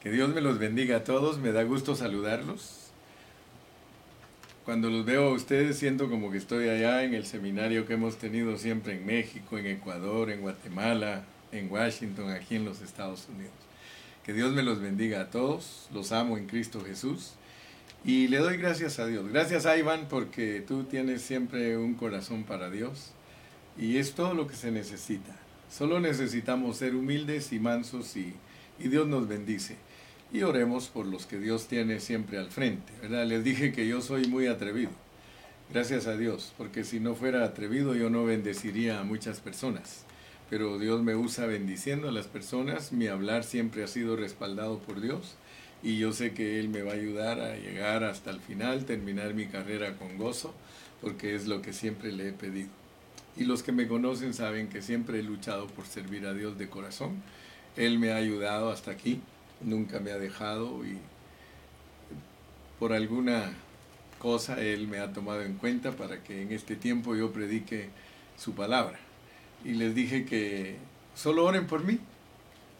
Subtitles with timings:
[0.00, 2.92] Que Dios me los bendiga a todos, me da gusto saludarlos.
[4.64, 8.16] Cuando los veo a ustedes siento como que estoy allá en el seminario que hemos
[8.16, 13.54] tenido siempre en México, en Ecuador, en Guatemala, en Washington, aquí en los Estados Unidos.
[14.24, 17.32] Que Dios me los bendiga a todos, los amo en Cristo Jesús
[18.04, 19.26] y le doy gracias a Dios.
[19.26, 23.10] Gracias a Iván porque tú tienes siempre un corazón para Dios
[23.76, 25.34] y es todo lo que se necesita.
[25.68, 28.32] Solo necesitamos ser humildes y mansos y,
[28.78, 29.87] y Dios nos bendice
[30.32, 32.92] y oremos por los que Dios tiene siempre al frente.
[33.02, 33.26] ¿verdad?
[33.26, 34.90] Les dije que yo soy muy atrevido.
[35.70, 40.04] Gracias a Dios, porque si no fuera atrevido yo no bendeciría a muchas personas.
[40.50, 45.00] Pero Dios me usa bendiciendo a las personas, mi hablar siempre ha sido respaldado por
[45.00, 45.36] Dios
[45.82, 49.34] y yo sé que Él me va a ayudar a llegar hasta el final, terminar
[49.34, 50.54] mi carrera con gozo,
[51.00, 52.70] porque es lo que siempre le he pedido.
[53.36, 56.68] Y los que me conocen saben que siempre he luchado por servir a Dios de
[56.68, 57.22] corazón.
[57.76, 59.20] Él me ha ayudado hasta aquí
[59.60, 60.98] nunca me ha dejado y
[62.78, 63.52] por alguna
[64.18, 67.90] cosa Él me ha tomado en cuenta para que en este tiempo yo predique
[68.36, 68.98] su palabra.
[69.64, 70.76] Y les dije que
[71.14, 71.98] solo oren por mí,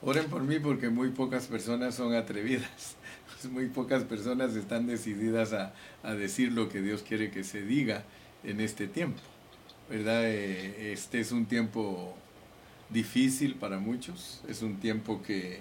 [0.03, 2.97] oren por mí porque muy pocas personas son atrevidas,
[3.51, 8.05] muy pocas personas están decididas a, a decir lo que Dios quiere que se diga
[8.45, 9.21] en este tiempo.
[9.89, 10.23] ¿Verdad?
[10.27, 12.15] Eh, este es un tiempo
[12.91, 15.61] difícil para muchos, es un tiempo que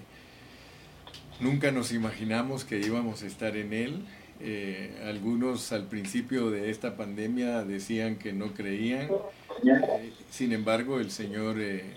[1.39, 4.05] Nunca nos imaginamos que íbamos a estar en él.
[4.39, 9.09] Eh, algunos al principio de esta pandemia decían que no creían.
[9.63, 11.93] Eh, sin embargo, el Señor eh,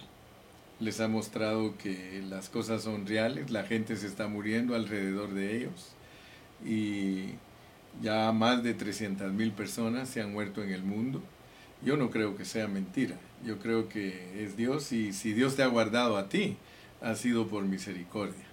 [0.78, 5.56] les ha mostrado que las cosas son reales, la gente se está muriendo alrededor de
[5.56, 5.92] ellos
[6.64, 7.34] y
[8.02, 11.22] ya más de 300 mil personas se han muerto en el mundo.
[11.82, 15.62] Yo no creo que sea mentira, yo creo que es Dios y si Dios te
[15.62, 16.56] ha guardado a ti,
[17.00, 18.49] ha sido por misericordia.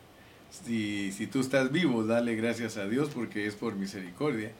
[0.50, 4.52] Si, si tú estás vivo, dale gracias a Dios porque es por misericordia.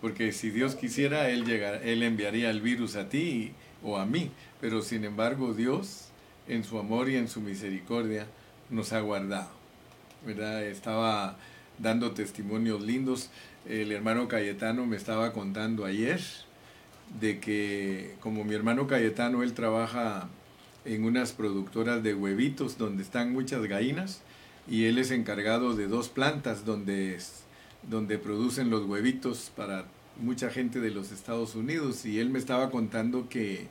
[0.00, 3.52] Porque si Dios quisiera, Él, él enviaría el virus a ti
[3.82, 4.30] o a mí.
[4.60, 6.08] Pero sin embargo, Dios,
[6.48, 8.26] en su amor y en su misericordia,
[8.70, 9.62] nos ha guardado.
[10.24, 10.64] ¿verdad?
[10.64, 11.36] Estaba
[11.78, 13.30] dando testimonios lindos.
[13.68, 16.20] El hermano Cayetano me estaba contando ayer
[17.20, 20.28] de que como mi hermano Cayetano, él trabaja
[20.84, 24.22] en unas productoras de huevitos donde están muchas gallinas
[24.68, 27.18] y él es encargado de dos plantas donde,
[27.88, 29.86] donde producen los huevitos para
[30.20, 33.66] mucha gente de los Estados Unidos y él me estaba contando que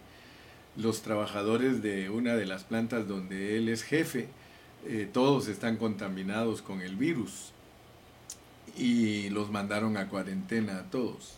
[0.76, 4.28] los trabajadores de una de las plantas donde él es jefe,
[4.88, 7.52] eh, todos están contaminados con el virus
[8.78, 11.38] y los mandaron a cuarentena a todos.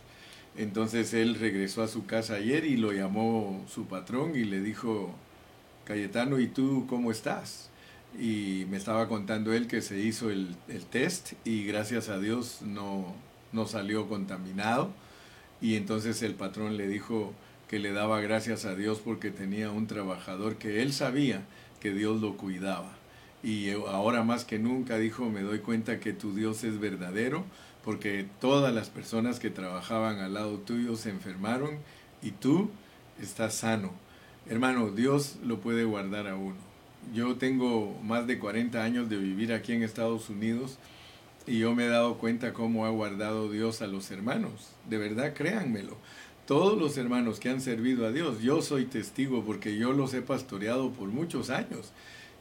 [0.56, 5.12] Entonces él regresó a su casa ayer y lo llamó su patrón y le dijo,
[5.84, 7.70] Cayetano, ¿y tú cómo estás?
[8.18, 10.56] Y me estaba contando él que se hizo el,
[10.90, 13.14] test y gracias a Dios no,
[13.52, 14.90] no salió contaminado
[15.60, 17.32] y entonces el patrón le dijo
[17.68, 21.42] que le daba gracias a Dios porque tenía un trabajador que él sabía
[21.80, 22.92] que Dios lo cuidaba.
[23.42, 27.44] Y ahora más que nunca dijo, me doy cuenta que tu Dios es verdadero,
[27.84, 31.78] porque todas las personas que trabajaban al lado tuyo se enfermaron
[32.22, 32.70] y tú
[33.20, 33.92] estás sano.
[34.48, 36.73] Hermano, Dios lo puede guardar a uno
[37.12, 40.78] yo tengo más de 40 años de vivir aquí en Estados Unidos
[41.46, 44.70] y yo me he dado cuenta cómo ha guardado Dios a los hermanos.
[44.88, 45.96] De verdad, créanmelo.
[46.46, 50.22] Todos los hermanos que han servido a Dios, yo soy testigo porque yo los he
[50.22, 51.92] pastoreado por muchos años.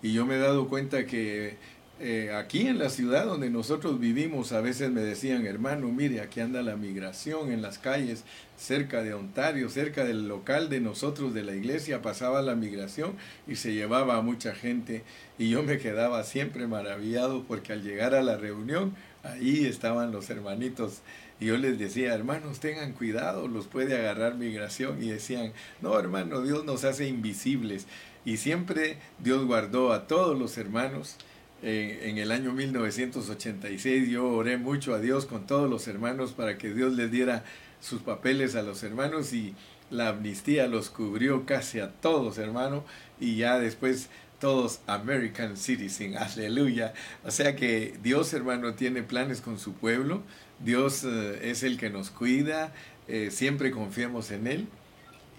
[0.02, 1.58] Y yo me he dado cuenta que
[2.06, 6.42] eh, aquí en la ciudad donde nosotros vivimos, a veces me decían, hermano, mire, aquí
[6.42, 8.26] anda la migración en las calles,
[8.58, 13.16] cerca de Ontario, cerca del local de nosotros, de la iglesia, pasaba la migración
[13.48, 15.04] y se llevaba a mucha gente.
[15.40, 18.94] Y yo me quedaba siempre maravillado porque al llegar a la reunión,
[19.24, 21.04] ahí estaban los hermanitos.
[21.40, 25.02] Y yo les decía, hermanos, tengan cuidado, los puede agarrar migración.
[25.02, 27.88] Y decían, no, hermano, Dios nos hace invisibles.
[28.26, 31.18] Y siempre Dios guardó a todos los hermanos
[31.64, 36.74] en, el año 1986 yo oré mucho a Dios con todos los hermanos para que
[36.74, 37.46] Dios les diera
[37.80, 39.56] sus papeles a los hermanos y
[39.90, 42.84] la amnistía los cubrió casi a todos, hermano,
[43.20, 46.94] y ya después todos American Citizen, aleluya.
[47.24, 50.22] O sea que Dios, hermano, tiene planes con su pueblo,
[50.60, 52.74] Dios eh, es el que nos cuida,
[53.08, 54.68] eh, siempre confiamos en Él.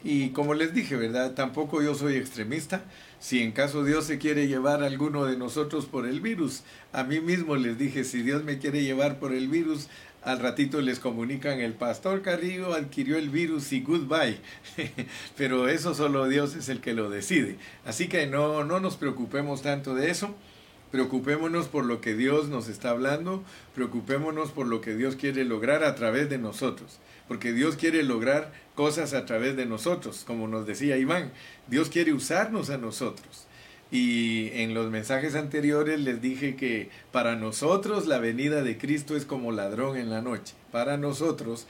[0.05, 1.33] Y como les dije, ¿verdad?
[1.33, 2.85] Tampoco yo soy extremista,
[3.25, 6.63] si en caso Dios se quiere llevar a alguno de nosotros por el virus.
[6.93, 9.89] A mí mismo les dije, si Dios me quiere llevar por el virus,
[10.21, 14.41] al ratito les comunican, el pastor Carrillo adquirió el virus y goodbye.
[15.39, 17.57] Pero eso solo Dios es el que lo decide.
[17.87, 20.35] Así que no, no nos preocupemos tanto de eso.
[20.91, 23.43] Preocupémonos por lo que Dios nos está hablando,
[23.75, 28.53] preocupémonos por lo que Dios quiere lograr a través de nosotros, porque Dios quiere lograr
[28.75, 31.33] cosas a través de nosotros, como nos decía Iván,
[31.69, 33.47] Dios quiere usarnos a nosotros.
[33.91, 39.25] Y en los mensajes anteriores les dije que para nosotros la venida de Cristo es
[39.25, 41.67] como ladrón en la noche, para nosotros,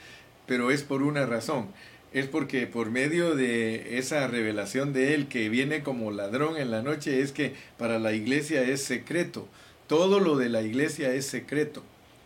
[0.47, 1.67] pero es por una razón
[2.15, 6.81] es porque por medio de esa revelación de Él que viene como ladrón en la
[6.81, 9.49] noche, es que para la iglesia es secreto.
[9.87, 11.83] Todo lo de la iglesia es secreto.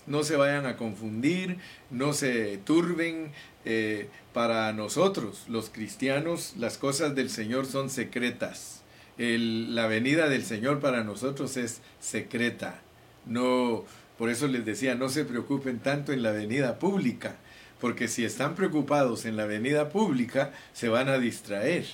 [0.10, 1.58] No se vayan a confundir,
[1.90, 3.32] no se turben.
[3.66, 8.84] Eh, para nosotros, los cristianos, las cosas del Señor son secretas.
[9.18, 12.82] la venida del Señor para nosotros es secreta.
[13.26, 13.86] No,
[14.18, 17.38] por eso les decía, no se preocupen tanto en la venida pública
[17.80, 21.86] porque si están preocupados en la venida pública, se van a distraer,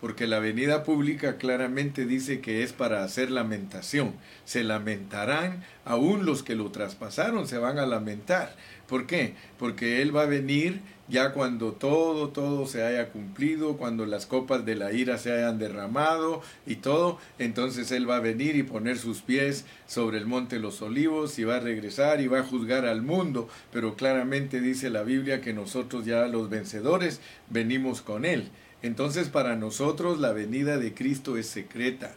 [0.00, 4.14] porque la venida pública claramente dice que es para hacer lamentación.
[4.44, 8.54] Se lamentarán, aún los que lo traspasaron se van a lamentar.
[8.86, 9.34] ¿Por qué?
[9.58, 14.64] Porque Él va a venir ya cuando todo, todo se haya cumplido, cuando las copas
[14.64, 18.98] de la ira se hayan derramado y todo, entonces Él va a venir y poner
[18.98, 22.44] sus pies sobre el monte de los olivos y va a regresar y va a
[22.44, 28.24] juzgar al mundo, pero claramente dice la Biblia que nosotros ya los vencedores venimos con
[28.24, 28.50] Él.
[28.82, 32.14] Entonces para nosotros la venida de Cristo es secreta.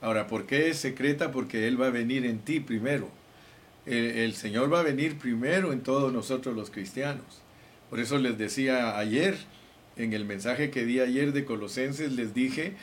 [0.00, 1.32] Ahora, ¿por qué es secreta?
[1.32, 3.08] Porque Él va a venir en ti primero.
[3.86, 7.42] El, el Señor va a venir primero en todos nosotros los cristianos.
[7.90, 9.36] Por eso les decía ayer,
[9.96, 12.74] en el mensaje que di ayer de Colosenses, les dije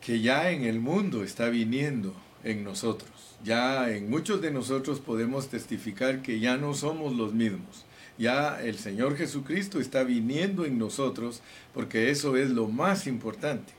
[0.00, 2.14] que ya en el mundo está viniendo
[2.44, 3.10] en nosotros.
[3.44, 7.85] Ya en muchos de nosotros podemos testificar que ya no somos los mismos.
[8.18, 11.42] Ya el Señor Jesucristo está viniendo en nosotros
[11.74, 13.72] porque eso es lo más importante.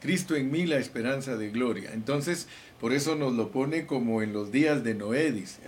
[0.00, 1.90] Cristo en mí la esperanza de gloria.
[1.94, 2.48] Entonces,
[2.80, 5.60] por eso nos lo pone como en los días de Noé, dice.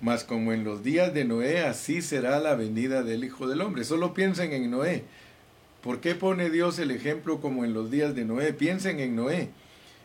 [0.00, 3.84] Mas como en los días de Noé, así será la venida del Hijo del Hombre.
[3.84, 5.04] Solo piensen en Noé.
[5.82, 8.54] ¿Por qué pone Dios el ejemplo como en los días de Noé?
[8.54, 9.50] Piensen en Noé.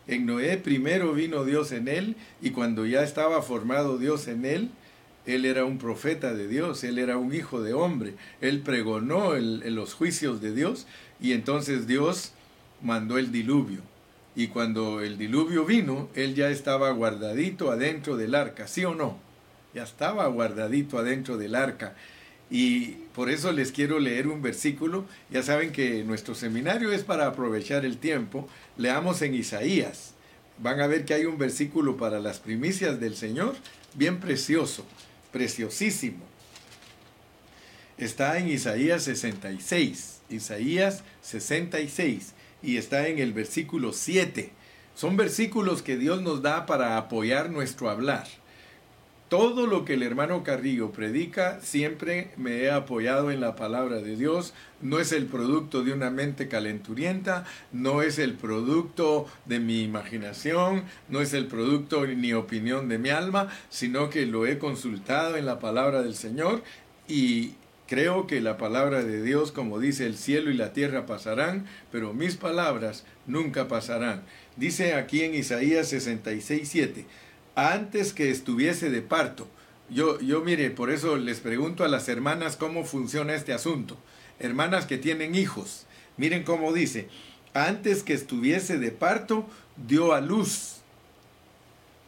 [0.06, 4.70] En Noé primero vino Dios en él y cuando ya estaba formado Dios en él,
[5.28, 9.92] él era un profeta de Dios, él era un hijo de hombre, él pregonó los
[9.92, 10.86] juicios de Dios
[11.20, 12.32] y entonces Dios
[12.82, 13.80] mandó el diluvio.
[14.34, 19.18] Y cuando el diluvio vino, él ya estaba guardadito adentro del arca, ¿sí o no?
[19.74, 21.94] Ya estaba guardadito adentro del arca.
[22.50, 25.04] Y por eso les quiero leer un versículo.
[25.30, 28.48] Ya saben que nuestro seminario es para aprovechar el tiempo.
[28.78, 30.14] Leamos en Isaías.
[30.58, 33.54] Van a ver que hay un versículo para las primicias del Señor,
[33.94, 34.84] bien precioso,
[35.32, 36.24] preciosísimo.
[37.96, 40.20] Está en Isaías 66.
[40.30, 44.52] Isaías 66 y está en el versículo 7.
[44.94, 48.26] Son versículos que Dios nos da para apoyar nuestro hablar.
[49.28, 54.16] Todo lo que el hermano Carrillo predica, siempre me he apoyado en la palabra de
[54.16, 54.54] Dios.
[54.80, 60.84] No es el producto de una mente calenturienta, no es el producto de mi imaginación,
[61.10, 65.44] no es el producto ni opinión de mi alma, sino que lo he consultado en
[65.44, 66.62] la palabra del Señor
[67.06, 67.52] y
[67.88, 72.12] Creo que la palabra de Dios, como dice, el cielo y la tierra pasarán, pero
[72.12, 74.24] mis palabras nunca pasarán.
[74.56, 77.06] Dice aquí en Isaías 66, 7,
[77.66, 79.48] antes que estuviese de parto.
[79.90, 83.96] Yo, yo mire, por eso les pregunto a las hermanas cómo funciona este asunto.
[84.38, 85.86] Hermanas que tienen hijos,
[86.16, 87.08] miren cómo dice,
[87.54, 89.46] antes que estuviese de parto,
[89.76, 90.76] dio a luz.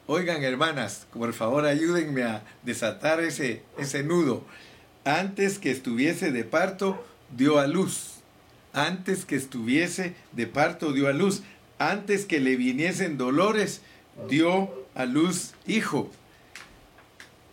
[0.06, 4.44] Oigan, hermanas, por favor ayúdenme a desatar ese, ese nudo
[5.04, 7.02] antes que estuviese de parto,
[7.36, 8.20] dio a luz.
[8.72, 11.42] Antes que estuviese de parto, dio a luz.
[11.78, 13.80] Antes que le viniesen dolores,
[14.28, 16.10] dio a luz hijo.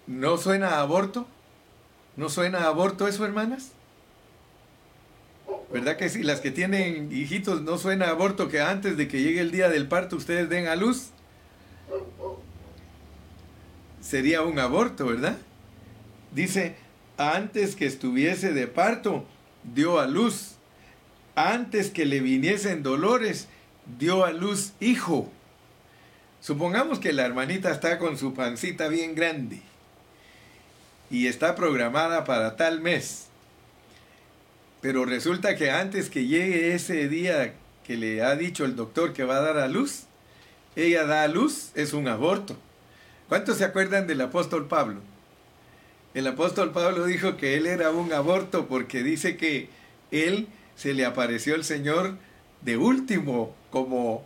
[0.07, 1.27] ¿No suena aborto?
[2.15, 3.71] ¿No suena aborto eso, hermanas?
[5.71, 9.41] ¿Verdad que si las que tienen hijitos no suena aborto que antes de que llegue
[9.41, 11.09] el día del parto ustedes den a luz?
[14.01, 15.37] Sería un aborto, ¿verdad?
[16.31, 16.77] Dice,
[17.17, 19.25] antes que estuviese de parto,
[19.63, 20.55] dio a luz.
[21.35, 23.47] Antes que le viniesen dolores,
[23.99, 25.29] dio a luz hijo.
[26.41, 29.61] Supongamos que la hermanita está con su pancita bien grande
[31.09, 33.27] y está programada para tal mes.
[34.81, 37.53] Pero resulta que antes que llegue ese día
[37.85, 40.03] que le ha dicho el doctor que va a dar a luz,
[40.75, 42.55] ella da a luz, es un aborto.
[43.29, 45.01] ¿Cuántos se acuerdan del apóstol Pablo?
[46.13, 49.69] El apóstol Pablo dijo que él era un aborto porque dice que
[50.11, 52.17] él se le apareció el Señor
[52.61, 54.23] de último como,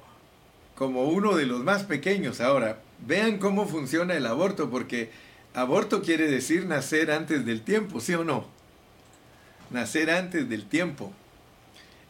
[0.75, 2.42] como uno de los más pequeños.
[2.42, 5.10] Ahora, Vean cómo funciona el aborto, porque
[5.54, 8.46] aborto quiere decir nacer antes del tiempo, ¿sí o no?
[9.72, 11.12] Nacer antes del tiempo.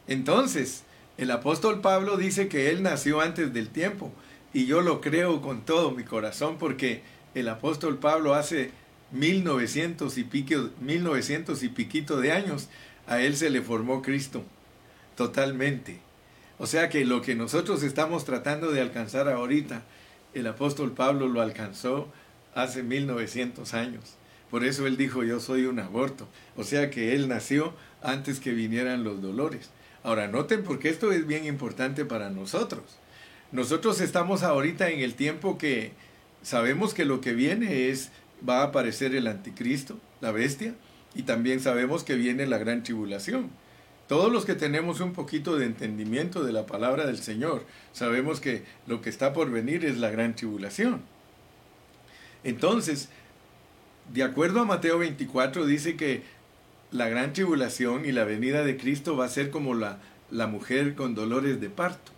[0.08, 0.84] Entonces,
[1.18, 4.12] el apóstol Pablo dice que él nació antes del tiempo,
[4.54, 7.04] y yo lo creo con todo mi corazón, porque
[7.36, 8.72] el apóstol Pablo hace
[9.12, 12.68] 1900 y, pico, 1900 y piquito de años,
[13.08, 14.44] a él se le formó Cristo,
[15.16, 16.02] totalmente.
[16.62, 19.82] O sea que lo que nosotros estamos tratando de alcanzar ahorita,
[20.36, 22.08] el apóstol Pablo lo alcanzó
[22.54, 24.04] hace 1900 años.
[24.52, 26.28] Por eso él dijo, yo soy un aborto.
[26.56, 29.72] O sea que él nació antes que vinieran los dolores.
[30.04, 32.84] Ahora noten porque esto es bien importante para nosotros.
[33.52, 35.94] Nosotros estamos ahorita en el tiempo que
[36.44, 38.12] sabemos que lo que viene es,
[38.48, 40.76] va a aparecer el anticristo, la bestia,
[41.16, 43.50] y también sabemos que viene la gran tribulación.
[44.12, 47.64] Todos los que tenemos un poquito de entendimiento de la palabra del Señor,
[47.94, 51.00] sabemos que lo que está por venir es la gran tribulación.
[52.44, 53.08] Entonces,
[54.14, 56.24] de acuerdo a Mateo 24, dice que
[56.92, 60.00] la gran tribulación y la venida de Cristo va a ser como la,
[60.30, 62.12] la mujer con dolores de parto.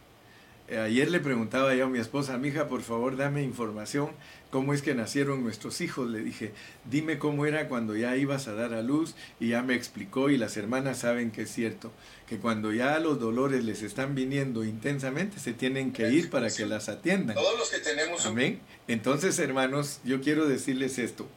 [0.69, 4.11] Eh, ayer le preguntaba yo a mi esposa, mi hija, por favor, dame información,
[4.49, 6.09] cómo es que nacieron nuestros hijos.
[6.09, 6.53] Le dije,
[6.89, 10.37] dime cómo era cuando ya ibas a dar a luz y ya me explicó y
[10.37, 11.91] las hermanas saben que es cierto,
[12.29, 16.65] que cuando ya los dolores les están viniendo intensamente, se tienen que ir para que
[16.65, 17.35] las atiendan.
[17.35, 18.25] Todos los que tenemos...
[18.25, 18.61] Amén.
[18.87, 21.27] Entonces, hermanos, yo quiero decirles esto.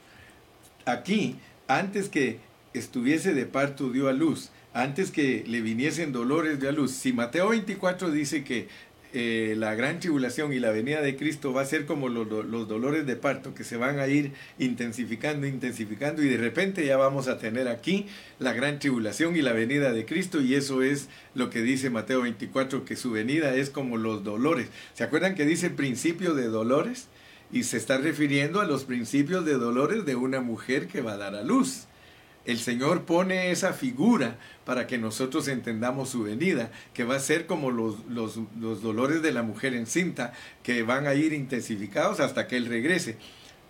[0.85, 2.39] Aquí, antes que
[2.75, 6.91] estuviese de parto, dio a luz antes que le viniesen dolores de a luz.
[6.91, 8.69] Si Mateo 24 dice que
[9.13, 12.69] eh, la gran tribulación y la venida de Cristo va a ser como los, los,
[12.69, 17.29] dolores de parto que se van a ir intensificando, intensificando y de repente ya vamos
[17.29, 18.07] a tener aquí
[18.39, 22.23] la gran tribulación y la venida de Cristo y eso es lo que dice Mateo
[22.23, 24.69] 24, que su venida es como los dolores.
[24.95, 27.09] ¿Se acuerdan que dice principio de dolores?
[27.53, 31.17] Y se está refiriendo a los principios de dolores de una mujer que va a
[31.17, 31.87] dar a luz.
[32.47, 37.47] El Señor pone esa figura para que nosotros entendamos su venida, que va a ser
[37.47, 38.37] como los, los,
[38.83, 43.17] dolores de la mujer encinta, que van a ir intensificados hasta que Él regrese.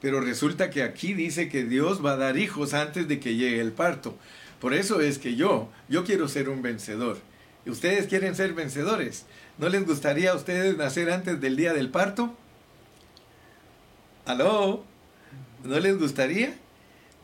[0.03, 3.61] Pero resulta que aquí dice que Dios va a dar hijos antes de que llegue
[3.61, 4.15] el parto.
[4.61, 7.17] Por eso es que yo, yo quiero ser un vencedor.
[7.65, 9.25] ¿Ustedes quieren ser vencedores?
[9.57, 12.37] ¿No les gustaría a ustedes nacer antes del día del parto?
[14.27, 14.85] ¿Aló?
[15.65, 16.59] ¿No les gustaría?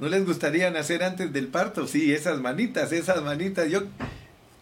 [0.02, 1.86] ¿No les gustaría nacer antes del parto?
[1.86, 3.70] Sí, esas manitas, esas manitas.
[3.70, 3.84] Yo,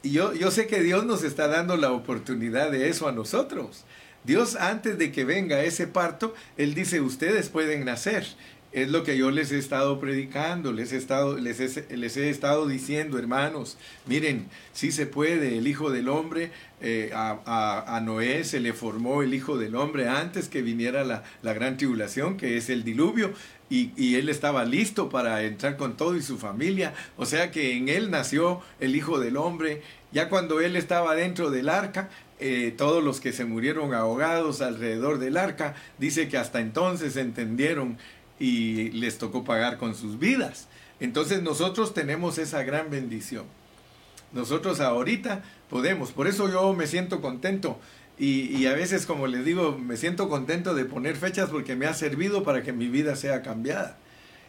[0.02, 3.86] yo, yo sé que Dios nos está dando la oportunidad de eso a nosotros.
[4.22, 8.26] Dios antes de que venga ese parto, Él dice, ustedes pueden nacer.
[8.72, 13.18] Es lo que yo les he estado predicando, les he estado, les he estado diciendo,
[13.18, 19.22] hermanos, miren, sí se puede, el Hijo del Hombre, eh, a, Noé se le formó
[19.22, 23.32] el Hijo del Hombre antes que viniera la gran tribulación, que es el diluvio,
[23.70, 27.88] y, él estaba listo para entrar con todo y su familia, o sea que en
[27.88, 32.10] él nació el Hijo del Hombre, ya cuando él estaba dentro del arca,
[32.40, 37.96] eh, todos los que se murieron ahogados alrededor del arca, dice que hasta entonces entendieron
[38.40, 40.66] y les tocó pagar con sus vidas.
[40.98, 43.44] Entonces nosotros tenemos esa gran bendición.
[44.32, 47.78] Nosotros ahorita podemos, por eso yo me siento contento
[48.20, 51.86] y, y, a veces, como les digo, me siento contento de poner fechas porque me
[51.86, 53.96] ha servido para que mi vida sea cambiada.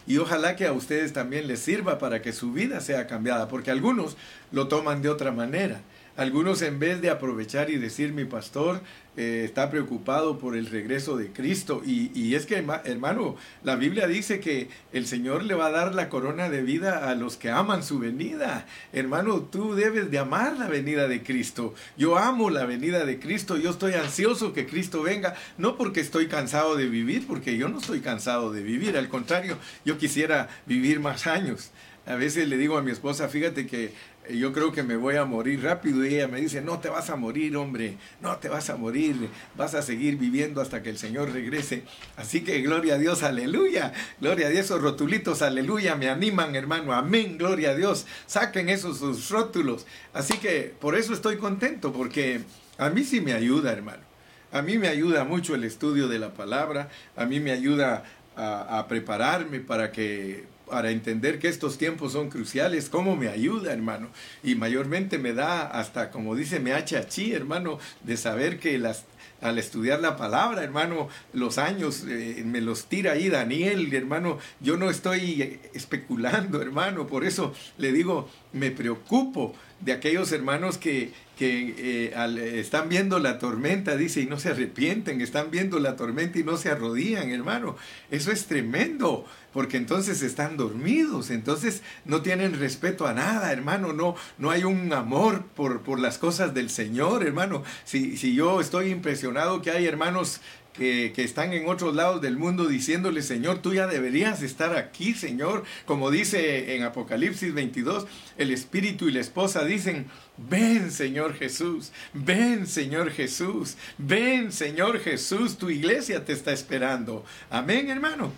[0.05, 3.71] Y ojalá que a ustedes también les sirva para que su vida sea cambiada, porque
[3.71, 4.17] algunos
[4.51, 5.81] lo toman de otra manera.
[6.17, 8.81] Algunos en vez de aprovechar y decir mi pastor
[9.17, 14.07] eh, está preocupado por el regreso de Cristo y, y, es que hermano, la Biblia
[14.07, 17.49] dice que el Señor le va a dar la corona de vida a los que
[17.49, 18.65] aman su venida.
[18.93, 21.73] Hermano, tú debes de amar la venida de Cristo.
[21.97, 26.27] Yo amo la venida de Cristo, yo estoy ansioso que Cristo venga, no porque estoy
[26.27, 30.99] cansado de vivir, porque yo no estoy cansado de vivir, al contrario, yo quisiera vivir
[30.99, 31.71] más años.
[32.05, 33.93] A veces le digo a mi esposa, fíjate que
[34.29, 36.05] yo creo que me voy a morir rápido.
[36.05, 39.29] Y ella me dice, no te vas a morir, hombre, no te vas a morir,
[39.55, 41.83] vas a seguir viviendo hasta que el Señor regrese.
[42.17, 46.93] Así que gloria a Dios, aleluya, gloria a Dios, esos rotulitos, aleluya, me animan, hermano,
[46.93, 49.85] amén, gloria a Dios, saquen esos sus rótulos.
[50.13, 52.41] Así que por eso estoy contento, porque
[52.77, 54.03] a mí sí me ayuda, hermano.
[54.51, 58.03] A mí me ayuda mucho el estudio de la palabra, a mí me ayuda
[58.35, 63.73] a, a prepararme para que para entender que estos tiempos son cruciales, cómo me ayuda,
[63.73, 64.07] hermano.
[64.41, 69.03] Y mayormente me da hasta, como dice, me achachí, hermano, de saber que las,
[69.41, 74.39] al estudiar la palabra, hermano, los años eh, me los tira ahí Daniel, hermano.
[74.61, 77.05] Yo no estoy especulando, hermano.
[77.05, 81.11] Por eso le digo, me preocupo de aquellos hermanos que,
[81.41, 81.73] que
[82.13, 86.43] eh, están viendo la tormenta, dice, y no se arrepienten, están viendo la tormenta y
[86.43, 87.77] no se arrodillan, hermano.
[88.11, 94.13] Eso es tremendo, porque entonces están dormidos, entonces no tienen respeto a nada, hermano, no,
[94.37, 97.63] no hay un amor por, por las cosas del Señor, hermano.
[97.85, 100.41] Si, si yo estoy impresionado que hay hermanos
[100.73, 105.63] que, están en otros lados del mundo diciéndole, Señor, tú ya deberías estar aquí, Señor.
[105.85, 108.07] Como dice en Apocalipsis 22,
[108.37, 110.07] el Espíritu y la esposa dicen,
[110.49, 117.25] ven, Señor Jesús, ven, Señor Jesús, ven, Señor Jesús, tu iglesia te está esperando.
[117.49, 118.31] Amén, hermano.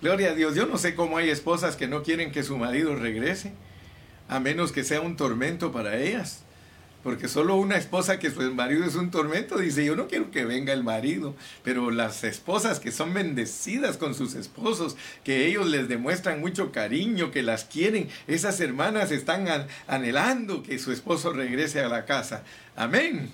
[0.00, 0.54] Gloria a Dios.
[0.54, 3.52] Yo no sé cómo hay esposas que no quieren que su marido regrese,
[4.28, 6.45] a menos que sea un tormento para ellas.
[7.06, 10.44] Porque solo una esposa que su marido es un tormento dice, yo no quiero que
[10.44, 11.36] venga el marido.
[11.62, 17.30] Pero las esposas que son bendecidas con sus esposos, que ellos les demuestran mucho cariño,
[17.30, 19.46] que las quieren, esas hermanas están
[19.86, 22.42] anhelando que su esposo regrese a la casa.
[22.74, 23.30] Amén.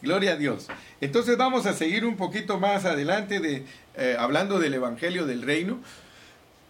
[0.00, 0.68] Gloria a Dios.
[1.02, 5.78] Entonces vamos a seguir un poquito más adelante de, eh, hablando del Evangelio del Reino.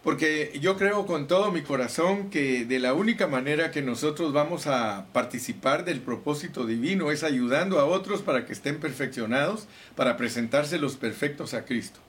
[0.04, 4.66] Porque yo creo con todo mi corazón que de la única manera que nosotros vamos
[4.66, 10.76] a participar del propósito divino es ayudando a otros para que estén perfeccionados, para presentarse
[10.76, 12.00] los perfectos a Cristo.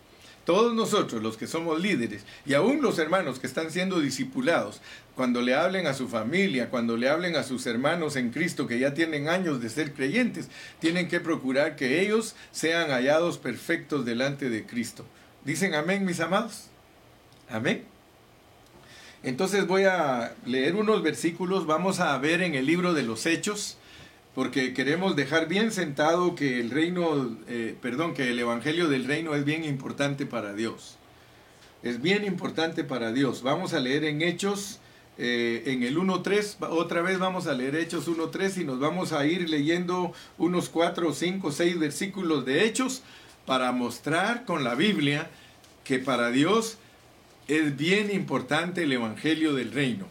[0.43, 4.81] Todos nosotros, los que somos líderes, y aún los hermanos que están siendo discipulados,
[5.15, 8.77] cuando le hablen a su familia, cuando le hablen a sus hermanos en Cristo que
[8.77, 10.49] ya tienen años de ser creyentes,
[10.81, 15.05] tienen que procurar que ellos sean hallados perfectos delante de Cristo.
[15.45, 16.75] ¿Dicen amén, mis amados?
[17.49, 17.83] Amén.
[19.23, 23.77] Entonces voy a leer unos versículos, vamos a ver en el libro de los Hechos,
[24.35, 29.33] porque queremos dejar bien sentado que el reino, eh, perdón, que el Evangelio del Reino
[29.33, 30.97] es bien importante para Dios.
[31.81, 33.41] Es bien importante para Dios.
[33.41, 34.79] Vamos a leer en Hechos,
[35.17, 39.25] eh, en el 1.3, otra vez vamos a leer Hechos 1.3 y nos vamos a
[39.25, 43.01] ir leyendo unos 4, 5, 6 versículos de Hechos
[43.45, 45.29] para mostrar con la Biblia
[45.83, 46.77] que para Dios
[47.47, 50.07] es bien importante el Evangelio del Reino.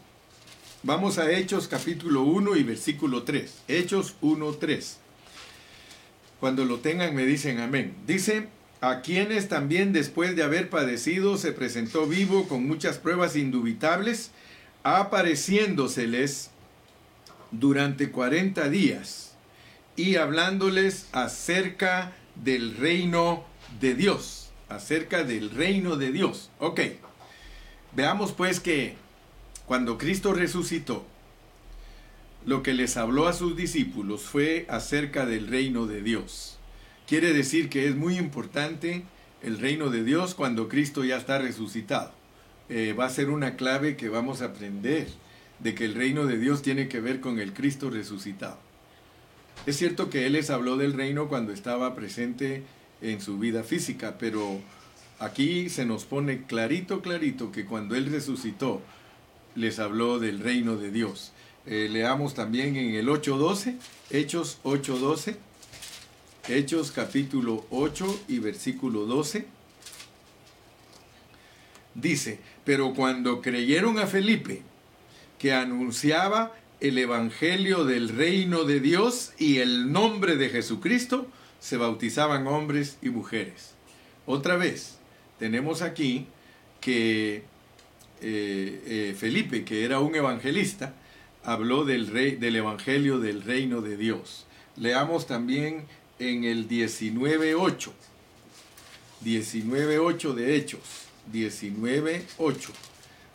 [0.84, 3.62] Vamos a Hechos capítulo 1 y versículo 3.
[3.66, 4.99] Hechos 1, 3.
[6.38, 7.94] Cuando lo tengan me dicen amén.
[8.06, 8.49] Dice,
[8.80, 14.30] a quienes también después de haber padecido se presentó vivo con muchas pruebas indubitables,
[14.84, 16.50] apareciéndoseles
[17.50, 19.32] durante 40 días
[19.97, 23.44] y hablándoles acerca del reino
[23.80, 26.50] de Dios, acerca del reino de Dios.
[26.58, 26.80] Ok.
[27.97, 28.97] Veamos pues que
[29.67, 31.07] cuando Cristo resucitó,
[32.45, 36.59] lo que les habló a sus discípulos fue acerca del reino de Dios.
[37.07, 39.04] Quiere decir que es muy importante
[39.43, 42.13] el reino de Dios cuando Cristo ya está resucitado.
[42.69, 45.07] Eh, va a ser una clave que vamos a aprender
[45.61, 48.59] de que el reino de Dios tiene que ver con el Cristo resucitado.
[49.67, 52.65] Es cierto que Él les habló del reino cuando estaba presente
[53.00, 54.61] en su vida física, pero
[55.18, 58.82] Aquí se nos pone clarito, clarito que cuando Él resucitó,
[59.54, 61.32] les habló del reino de Dios.
[61.66, 63.76] Eh, leamos también en el 8.12,
[64.10, 65.36] Hechos 8.12,
[66.48, 69.46] Hechos capítulo 8 y versículo 12.
[71.94, 74.62] Dice, pero cuando creyeron a Felipe,
[75.38, 81.28] que anunciaba el Evangelio del reino de Dios y el nombre de Jesucristo,
[81.60, 83.74] se bautizaban hombres y mujeres.
[84.26, 84.98] Otra vez,
[85.38, 86.26] tenemos aquí
[86.80, 87.44] que
[88.20, 90.94] eh, eh, Felipe, que era un evangelista,
[91.42, 94.47] habló del, rey, del Evangelio del reino de Dios.
[94.76, 95.86] Leamos también
[96.18, 97.90] en el 19.8,
[99.25, 100.80] 19.8 de Hechos,
[101.32, 102.70] 19.8.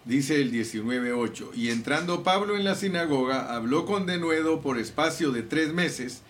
[0.06, 5.44] Dice el 19.8, y entrando Pablo en la sinagoga, habló con denuedo por espacio de
[5.44, 6.22] tres meses,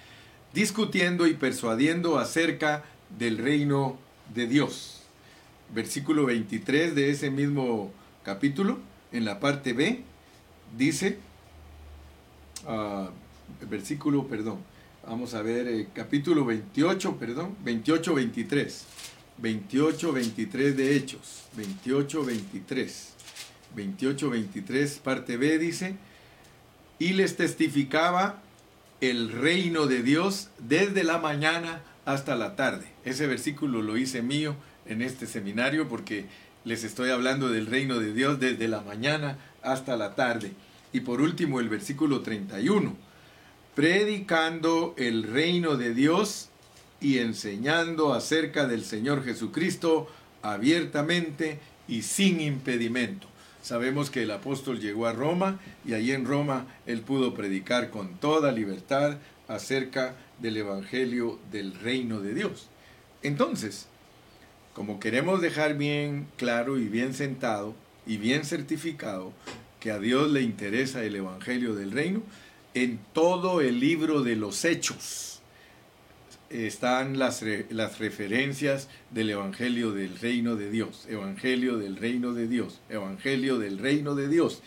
[0.53, 2.84] discutiendo y persuadiendo acerca
[3.17, 3.97] del reino
[4.34, 4.98] de Dios
[5.73, 7.91] versículo 23 de ese mismo
[8.23, 8.79] capítulo,
[9.12, 10.01] en la parte B,
[10.77, 11.17] dice,
[12.67, 13.10] uh,
[13.67, 14.60] versículo, perdón,
[15.08, 18.86] vamos a ver, eh, capítulo 28, perdón, 28, 23,
[19.38, 23.13] 28, 23 de Hechos, 28, 23,
[23.75, 25.95] 28, 23, parte B dice,
[26.99, 28.41] y les testificaba
[29.01, 32.88] el reino de Dios desde la mañana hasta la tarde.
[33.05, 34.55] Ese versículo lo hice mío
[34.86, 36.26] en este seminario porque
[36.65, 40.52] les estoy hablando del reino de Dios desde la mañana hasta la tarde.
[40.92, 42.96] Y por último el versículo 31,
[43.76, 46.50] predicando el reino de Dios
[47.00, 50.08] y enseñando acerca del Señor Jesucristo
[50.42, 53.28] abiertamente y sin impedimento.
[53.62, 58.15] Sabemos que el apóstol llegó a Roma y allí en Roma él pudo predicar con
[58.18, 62.68] toda libertad acerca del Evangelio del reino de Dios.
[63.22, 63.88] Entonces,
[64.80, 67.76] como queremos dejar bien claro y bien sentado
[68.08, 69.34] y bien certificado
[69.82, 72.22] que a Dios le interesa el Evangelio del reino,
[72.74, 75.42] en todo el libro de los hechos
[76.50, 82.80] están las, las referencias del Evangelio del reino de Dios, Evangelio del reino de Dios,
[82.88, 84.62] Evangelio del reino de Dios.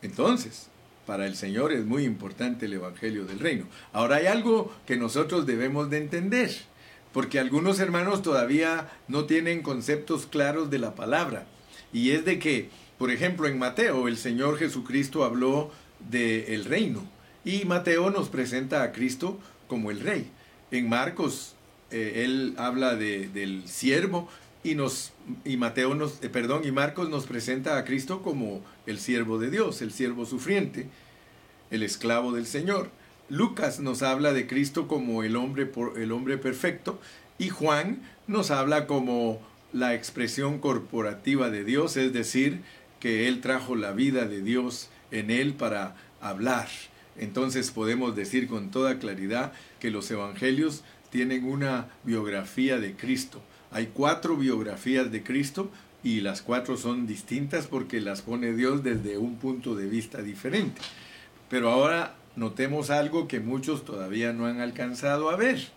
[0.00, 0.68] Entonces,
[1.04, 3.66] para el Señor es muy importante el Evangelio del reino.
[3.92, 6.50] Ahora hay algo que nosotros debemos de entender
[7.14, 11.46] porque algunos hermanos todavía no tienen conceptos claros de la palabra.
[11.92, 15.70] Y es de que, por ejemplo, en Mateo el Señor Jesucristo habló
[16.10, 17.04] del el reino
[17.44, 20.28] y Mateo nos presenta a Cristo como el rey.
[20.72, 21.54] En Marcos
[21.92, 24.28] eh, él habla de, del siervo
[24.64, 25.12] y nos
[25.44, 29.50] y Mateo nos eh, perdón y Marcos nos presenta a Cristo como el siervo de
[29.50, 30.88] Dios, el siervo sufriente,
[31.70, 32.90] el esclavo del Señor.
[33.28, 37.00] Lucas nos habla de Cristo como el hombre, el hombre perfecto
[37.38, 39.40] y Juan nos habla como
[39.72, 42.60] la expresión corporativa de Dios, es decir,
[43.00, 46.68] que Él trajo la vida de Dios en Él para hablar.
[47.16, 53.42] Entonces podemos decir con toda claridad que los evangelios tienen una biografía de Cristo.
[53.70, 55.70] Hay cuatro biografías de Cristo
[56.02, 60.80] y las cuatro son distintas porque las pone Dios desde un punto de vista diferente.
[61.48, 65.68] Pero ahora notemos algo que muchos todavía no han alcanzado a ver.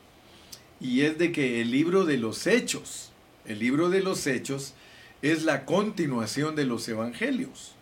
[0.79, 3.11] Y es de que el libro de los hechos,
[3.45, 4.73] el libro de los hechos
[5.21, 7.73] es la continuación de los evangelios.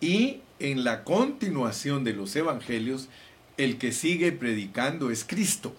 [0.00, 3.08] Y en la continuación de los evangelios,
[3.56, 5.74] el que sigue predicando es Cristo.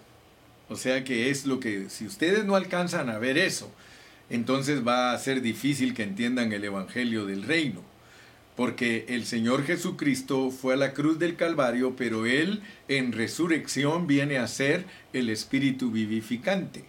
[0.68, 3.70] O sea que es lo que, si ustedes no alcanzan a ver eso,
[4.30, 7.82] entonces va a ser difícil que entiendan el Evangelio del Reino
[8.58, 14.38] porque el Señor Jesucristo fue a la cruz del Calvario, pero Él en resurrección viene
[14.38, 16.84] a ser el Espíritu vivificante.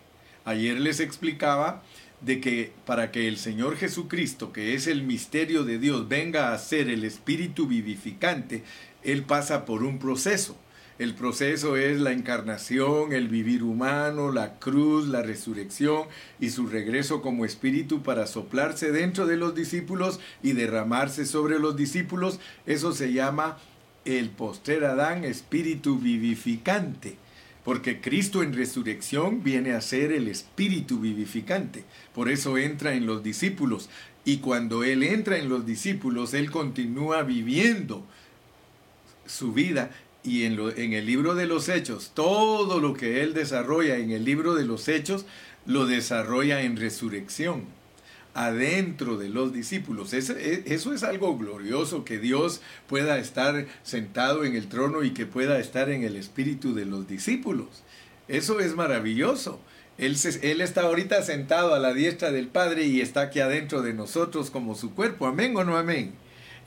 [0.46, 1.84] Ayer les explicaba
[2.22, 6.58] de que para que el Señor Jesucristo, que es el misterio de Dios, venga a
[6.58, 8.64] ser el Espíritu vivificante,
[9.04, 10.58] Él pasa por un proceso.
[11.00, 16.10] El proceso es la encarnación, el vivir humano, la cruz, la resurrección
[16.42, 21.78] y su regreso como espíritu para soplarse dentro de los discípulos y derramarse sobre los
[21.78, 22.42] discípulos.
[22.66, 23.58] Eso se llama
[24.04, 27.16] el postrer Adán, espíritu vivificante.
[27.64, 31.86] Porque Cristo en resurrección viene a ser el espíritu vivificante.
[32.14, 33.90] Por eso entra en los discípulos.
[34.26, 38.04] Y cuando Él entra en los discípulos, Él continúa viviendo
[39.26, 39.92] su vida
[40.24, 44.12] y en, lo, en el libro de los hechos, todo lo que él desarrolla en
[44.12, 45.26] el libro de los hechos,
[45.66, 47.66] lo desarrolla en resurrección,
[48.34, 50.14] adentro de los discípulos.
[50.14, 55.12] Eso, e, eso es algo glorioso, que Dios pueda estar sentado en el trono y
[55.12, 57.84] que pueda estar en el espíritu de los discípulos.
[58.28, 59.60] Eso es maravilloso.
[59.98, 63.94] Él, él, está ahorita sentado a la diestra del Padre y está aquí adentro de
[63.94, 65.28] nosotros como su cuerpo.
[65.28, 66.14] Amén o no amén.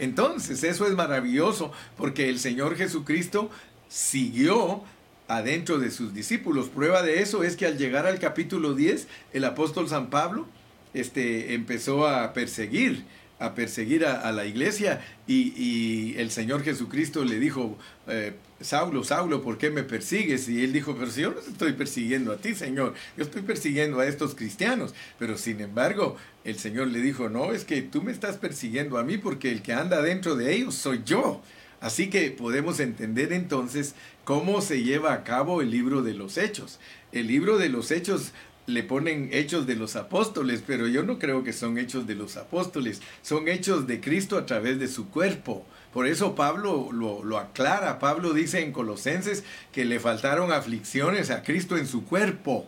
[0.02, 3.50] Entonces, eso es maravilloso porque el Señor Jesucristo
[3.88, 4.82] siguió
[5.28, 6.68] adentro de sus discípulos.
[6.70, 10.48] Prueba de eso es que al llegar al capítulo 10, el apóstol San Pablo
[10.92, 13.04] este, empezó a perseguir
[13.38, 19.58] a perseguir a, la iglesia y, el Señor Jesucristo le dijo, eh, Saulo, Saulo, ¿por
[19.58, 20.48] qué me persigues?
[20.48, 24.00] Y él dijo, pero si yo no estoy persiguiendo a ti, Señor, yo estoy persiguiendo
[24.00, 24.94] a estos cristianos.
[25.18, 29.04] Pero sin embargo, el Señor le dijo, no, es que tú me estás persiguiendo a
[29.04, 31.42] mí porque el que anda dentro de ellos soy yo.
[31.80, 33.94] Así que podemos entender entonces
[34.24, 36.78] cómo se lleva a cabo el libro de los hechos.
[37.10, 38.32] El libro de los hechos
[38.66, 42.36] le ponen hechos de los apóstoles, pero yo no creo que son hechos de los
[42.36, 45.66] apóstoles, son hechos de Cristo a través de su cuerpo.
[45.92, 47.98] Por eso Pablo lo, aclara.
[47.98, 52.66] Pablo dice en Colosenses que le faltaron aflicciones a Cristo en su cuerpo.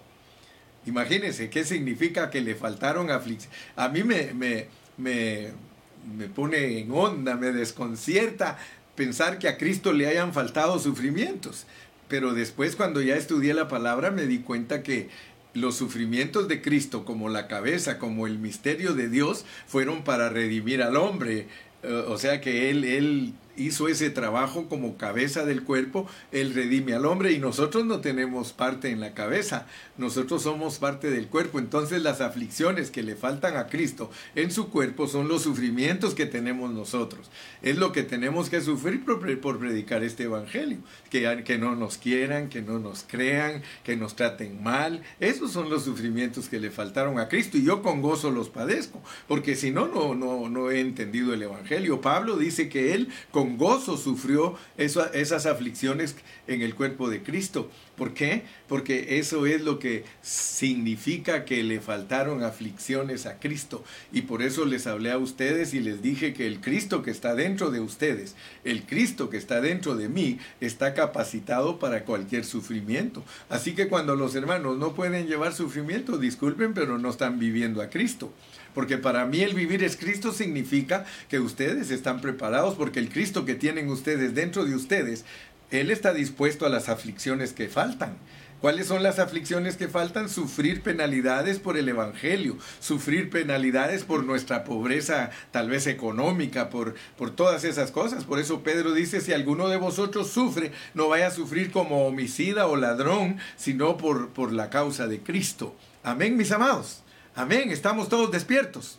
[0.86, 3.58] Imagínense qué significa que le faltaron aflicciones.
[3.76, 8.58] A mí me, me, me, pone en onda, me desconcierta
[8.94, 11.66] pensar que a Cristo le hayan faltado sufrimientos.
[12.08, 15.08] Pero después cuando ya estudié la palabra me di cuenta que
[15.54, 20.82] los sufrimientos de Cristo como la cabeza, como el misterio de Dios, fueron para redimir
[20.82, 21.46] al hombre.
[21.84, 26.94] Eh, o sea que él, él hizo ese trabajo como cabeza del cuerpo, Él redime
[26.94, 31.58] al hombre y nosotros no tenemos parte en la cabeza, nosotros somos parte del cuerpo.
[31.58, 36.26] Entonces las aflicciones que le faltan a Cristo en su cuerpo son los sufrimientos que
[36.26, 37.30] tenemos nosotros.
[37.62, 40.78] Es lo que tenemos que sufrir por, predicar este Evangelio.
[41.10, 45.02] Que, que no nos quieran, que no nos crean, que nos traten mal.
[45.20, 49.02] Esos son los sufrimientos que le faltaron a Cristo y yo con gozo los padezco,
[49.28, 52.00] porque si no, no, no, no he entendido el Evangelio Evangelio.
[52.00, 57.70] Pablo dice que él con gozo sufrió esas aflicciones en el cuerpo de Cristo.
[57.96, 58.42] ¿Por qué?
[58.66, 63.84] Porque eso es lo que significa que le faltaron aflicciones a Cristo.
[64.12, 67.34] Y por eso les hablé a ustedes y les dije que el Cristo que está
[67.34, 73.22] dentro de ustedes, el Cristo que está dentro de mí, está capacitado para cualquier sufrimiento.
[73.48, 77.90] Así que cuando los hermanos no pueden llevar sufrimiento, disculpen, pero no están viviendo a
[77.90, 78.32] Cristo.
[78.74, 83.44] Porque para mí el vivir es Cristo significa que ustedes están preparados porque el Cristo
[83.44, 85.24] que tienen ustedes dentro de ustedes
[85.70, 88.16] él está dispuesto a las aflicciones que faltan.
[88.60, 90.30] ¿Cuáles son las aflicciones que faltan?
[90.30, 97.30] Sufrir penalidades por el Evangelio, sufrir penalidades por nuestra pobreza tal vez económica, por, por
[97.30, 98.24] todas esas cosas.
[98.24, 102.66] Por eso Pedro dice, si alguno de vosotros sufre, no vaya a sufrir como homicida
[102.66, 105.76] o ladrón, sino por, por la causa de Cristo.
[106.02, 107.03] Amén, mis amados.
[107.36, 108.98] Amén, estamos todos despiertos.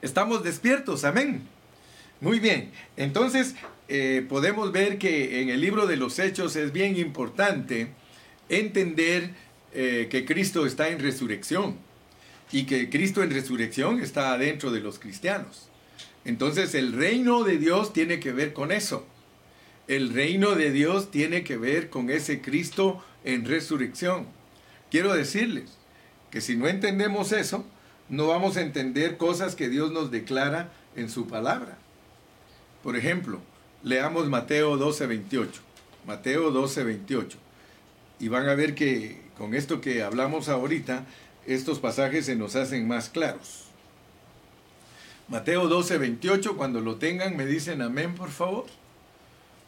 [0.00, 1.42] Estamos despiertos, amén.
[2.20, 3.56] Muy bien, entonces
[3.88, 7.88] eh, podemos ver que en el libro de los Hechos es bien importante
[8.48, 9.30] entender
[9.72, 11.76] eh, que Cristo está en resurrección
[12.52, 15.68] y que Cristo en resurrección está adentro de los cristianos.
[16.24, 19.04] Entonces el reino de Dios tiene que ver con eso.
[19.88, 24.28] El reino de Dios tiene que ver con ese Cristo en resurrección.
[24.90, 25.76] Quiero decirles
[26.34, 27.64] que si no entendemos eso,
[28.08, 31.78] no vamos a entender cosas que Dios nos declara en su palabra.
[32.82, 33.40] Por ejemplo,
[33.84, 35.60] Leamos Mateo 12, 28.
[36.04, 37.38] Mateo 12, 28.
[38.18, 41.04] Y van a ver que con esto que hablamos ahorita,
[41.46, 43.66] estos pasajes se nos hacen más claros.
[45.28, 48.66] Mateo 12, 28, cuando lo tengan me dicen amén, por favor.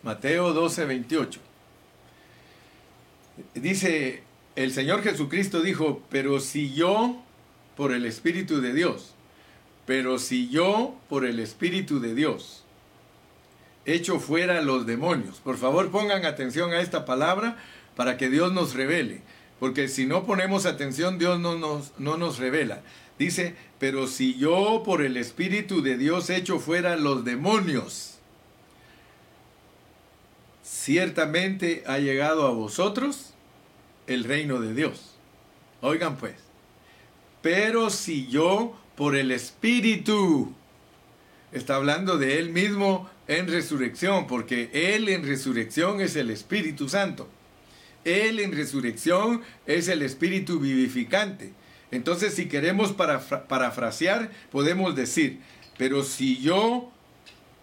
[0.02, 1.40] Mateo 12, 28.
[3.54, 4.25] Dice,
[4.56, 7.22] el Señor Jesucristo dijo, pero si yo,
[7.76, 9.14] por el Espíritu de Dios,
[9.84, 12.64] pero si yo, por el Espíritu de Dios,
[13.84, 15.40] hecho fuera los demonios.
[15.40, 17.56] Por favor, pongan atención a esta palabra
[17.94, 19.20] para que Dios nos revele.
[19.60, 22.82] Porque si no ponemos atención, Dios no nos, no nos revela.
[23.18, 28.18] Dice, pero si yo por el Espíritu de Dios echo fuera los demonios,
[30.62, 33.34] ciertamente ha llegado a vosotros
[34.06, 35.16] el reino de Dios.
[35.80, 36.34] Oigan pues,
[37.42, 40.54] pero si yo por el Espíritu,
[41.52, 47.28] está hablando de él mismo en resurrección, porque Él en resurrección es el Espíritu Santo.
[48.04, 51.52] Él en resurrección es el Espíritu vivificante.
[51.90, 55.40] Entonces, si queremos parafrasear, podemos decir,
[55.76, 56.90] pero si yo,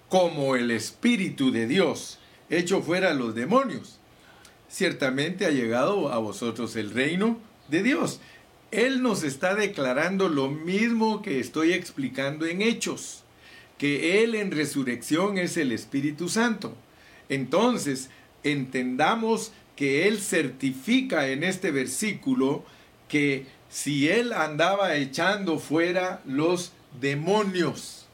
[0.10, 4.00] como el Espíritu de Dios, echo fuera los demonios,
[4.74, 7.38] ciertamente ha llegado a vosotros el reino
[7.70, 8.20] de Dios.
[8.72, 13.24] Él nos está declarando lo mismo que estoy explicando en Hechos
[13.84, 16.74] que Él en resurrección es el Espíritu Santo.
[17.28, 18.10] Entonces,
[18.44, 22.64] entendamos que Él certifica en este versículo
[23.10, 28.06] que si Él andaba echando fuera los demonios,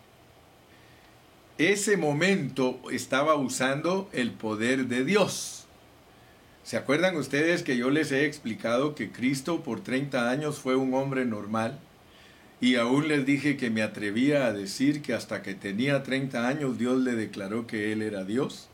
[1.59, 5.58] ese momento estaba usando el poder de Dios.
[6.69, 10.93] ¿Se acuerdan ustedes que yo les he explicado que Cristo por 30 años fue un
[10.93, 11.79] hombre normal?
[12.61, 16.77] Y aún les dije que me atrevía a decir que hasta que tenía 30 años
[16.77, 18.69] Dios le declaró que Él era Dios.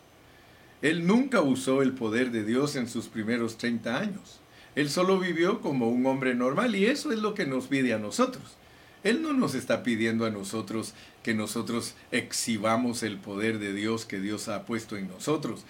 [0.82, 4.42] Él nunca usó el poder de Dios en sus primeros 30 años.
[4.76, 7.98] Él solo vivió como un hombre normal y eso es lo que nos pide a
[7.98, 8.58] nosotros.
[9.06, 14.20] Él no nos está pidiendo a nosotros que nosotros exhibamos el poder de Dios que
[14.20, 15.64] Dios ha puesto en nosotros.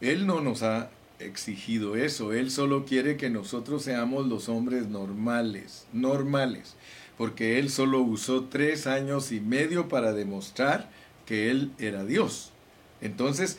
[0.00, 2.32] Él no nos ha exigido eso.
[2.32, 6.76] Él solo quiere que nosotros seamos los hombres normales, normales
[7.16, 10.90] porque él solo usó tres años y medio para demostrar
[11.24, 12.52] que él era Dios.
[13.00, 13.58] Entonces,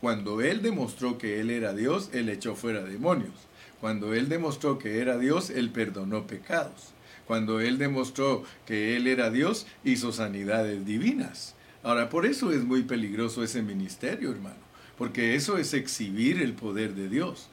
[0.00, 3.32] cuando él demostró que él era Dios, él echó fuera demonios.
[3.80, 6.92] Cuando él demostró que era Dios, él perdonó pecados.
[7.26, 11.54] Cuando él demostró que él era Dios, hizo sanidades divinas.
[11.82, 14.56] Ahora, por eso es muy peligroso ese ministerio, hermano,
[14.98, 17.48] porque eso es exhibir el poder de Dios.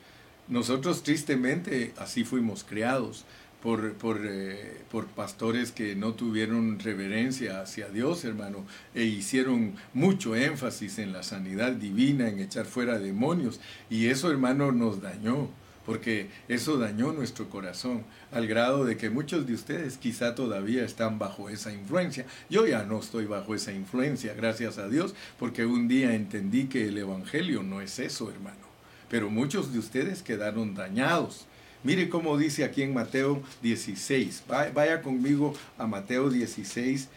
[0.48, 3.24] Nosotros tristemente así fuimos creados
[3.62, 10.36] por, por, eh, por, pastores que no tuvieron reverencia hacia Dios, hermano, e hicieron mucho
[10.36, 15.50] énfasis en la sanidad divina, en echar fuera demonios, y eso, hermano, nos dañó,
[15.86, 21.20] porque eso dañó nuestro corazón, al grado de que muchos de ustedes quizá todavía están
[21.20, 22.26] bajo esa influencia.
[22.50, 26.88] Yo ya no estoy bajo esa influencia, gracias a Dios, porque un día entendí que
[26.88, 28.66] el Evangelio no es eso, hermano,
[29.10, 31.48] pero muchos de ustedes quedaron dañados
[31.86, 34.46] Mire cómo dice aquí en Mateo 16.
[34.74, 37.10] Vaya conmigo a Mateo 16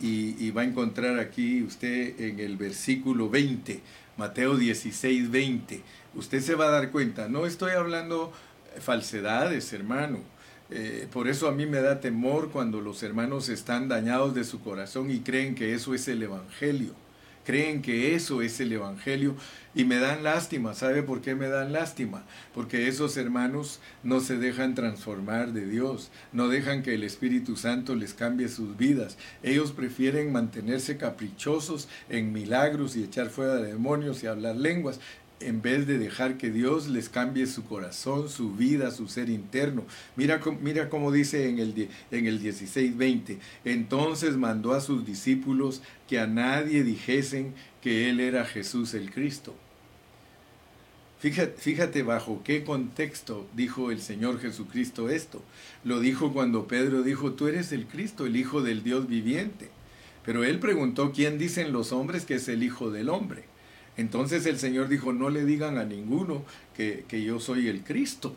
[0.00, 3.82] y, va a encontrar aquí usted en el versículo 20,
[4.16, 5.82] Mateo 16, 20.
[6.16, 8.32] Usted se va a dar cuenta, no estoy hablando
[8.80, 10.18] falsedades, hermano.
[10.70, 14.60] Eh, por eso a mí me da temor cuando los hermanos están dañados de su
[14.62, 16.94] corazón y creen que eso es el Evangelio
[17.44, 19.36] creen que eso es el Evangelio
[19.74, 20.74] y me dan lástima.
[20.74, 22.24] ¿Sabe por qué me dan lástima?
[22.54, 27.94] Porque esos hermanos no se dejan transformar de Dios, no dejan que el Espíritu Santo
[27.94, 29.16] les cambie sus vidas.
[29.42, 35.00] Ellos prefieren mantenerse caprichosos en milagros y echar fuera de demonios y hablar lenguas
[35.40, 39.84] en vez de dejar que Dios les cambie su corazón, su vida, su ser interno.
[40.16, 43.38] Mira, mira cómo dice en el, en el 16:20.
[43.64, 49.54] Entonces mandó a sus discípulos que a nadie dijesen que Él era Jesús el Cristo.
[51.18, 55.42] Fíjate, fíjate, bajo qué contexto dijo el Señor Jesucristo esto.
[55.82, 59.70] Lo dijo cuando Pedro dijo, tú eres el Cristo, el Hijo del Dios viviente.
[60.24, 63.44] Pero él preguntó, ¿quién dicen los hombres que es el Hijo del Hombre?
[63.96, 66.42] Entonces el Señor dijo, no le digan a ninguno
[66.76, 68.34] que, yo soy el Cristo.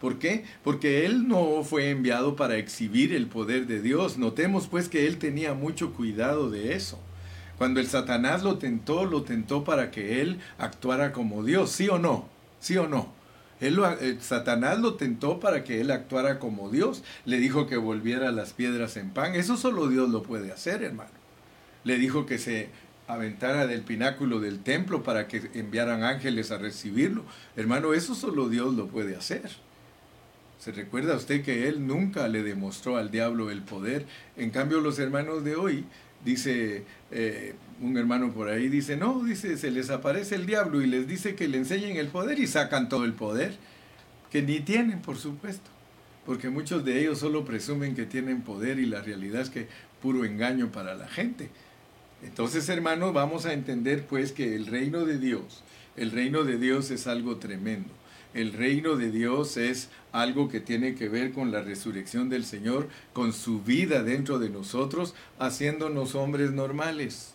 [0.00, 0.44] ¿Por qué?
[0.64, 4.16] Porque Él no fue enviado para exhibir el poder de Dios.
[4.16, 6.98] Notemos pues que Él tenía mucho cuidado de eso.
[7.58, 11.98] Cuando el Satanás lo tentó, lo tentó para que Él actuara como Dios, ¿sí o
[11.98, 12.28] no?
[12.60, 13.12] ¿Sí o no?
[13.60, 17.02] Él eh, Satanás lo tentó para que Él actuara como Dios.
[17.26, 19.34] Le dijo que volviera las piedras en pan.
[19.34, 21.10] Eso solo Dios lo puede hacer, hermano.
[21.84, 22.70] Le dijo que se
[23.12, 27.24] aventara del pináculo del templo para que enviaran ángeles a recibirlo.
[27.56, 29.50] Hermano, eso solo Dios lo puede hacer.
[30.58, 34.06] ¿Se recuerda usted que Él nunca le demostró al diablo el poder?
[34.36, 35.84] En cambio, los hermanos de hoy,
[36.24, 40.86] dice eh, un hermano por ahí, dice, no, dice, se les aparece el diablo y
[40.86, 43.54] les dice que le enseñen el poder y sacan todo el poder,
[44.30, 45.70] que ni tienen, por supuesto,
[46.26, 49.66] porque muchos de ellos solo presumen que tienen poder y la realidad es que
[50.02, 51.48] puro engaño para la gente.
[52.22, 55.62] Entonces, hermanos, vamos a entender pues que el reino de Dios,
[55.96, 57.90] el reino de Dios es algo tremendo.
[58.32, 62.88] El reino de Dios es algo que tiene que ver con la resurrección del Señor,
[63.12, 67.34] con su vida dentro de nosotros, haciéndonos hombres normales.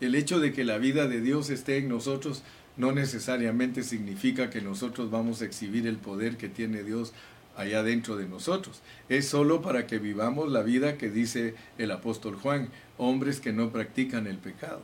[0.00, 2.42] El hecho de que la vida de Dios esté en nosotros
[2.76, 7.12] no necesariamente significa que nosotros vamos a exhibir el poder que tiene Dios
[7.56, 8.80] allá dentro de nosotros.
[9.08, 13.70] Es solo para que vivamos la vida que dice el apóstol Juan, hombres que no
[13.70, 14.82] practican el pecado.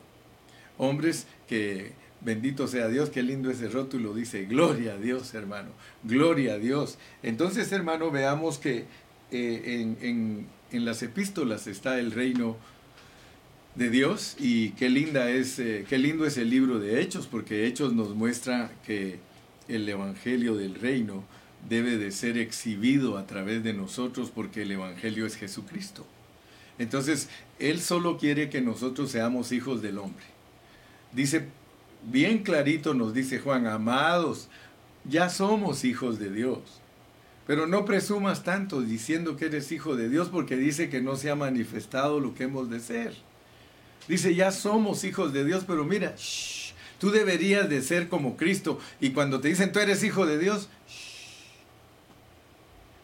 [0.79, 5.71] Hombres que, bendito sea Dios, qué lindo ese rótulo, dice, gloria a Dios, hermano,
[6.03, 6.99] gloria a Dios.
[7.23, 8.87] Entonces, hermano, veamos que
[9.31, 12.57] eh, en, las epístolas está el reino
[13.77, 17.67] de Dios y qué linda es, eh, qué lindo es el libro de Hechos, porque
[17.67, 19.19] Hechos nos muestra que
[19.69, 21.25] el evangelio del reino
[21.69, 26.07] debe de ser exhibido a través de nosotros porque el Evangelio es Jesucristo.
[26.79, 30.25] Entonces, Él solo quiere que nosotros seamos hijos del hombre.
[31.13, 31.47] Dice,
[32.11, 34.49] bien clarito nos dice Juan, amados,
[35.05, 36.59] ya somos hijos de Dios.
[37.47, 41.31] Pero no presumas tanto diciendo que eres hijo de Dios porque dice que no se
[41.31, 43.15] ha manifestado lo que hemos de ser.
[44.09, 46.15] Dice, ya somos hijos de Dios, pero mira,
[46.99, 48.79] tú deberías de ser como Cristo.
[49.01, 50.69] Y cuando te dicen, tú eres hijo de Dios,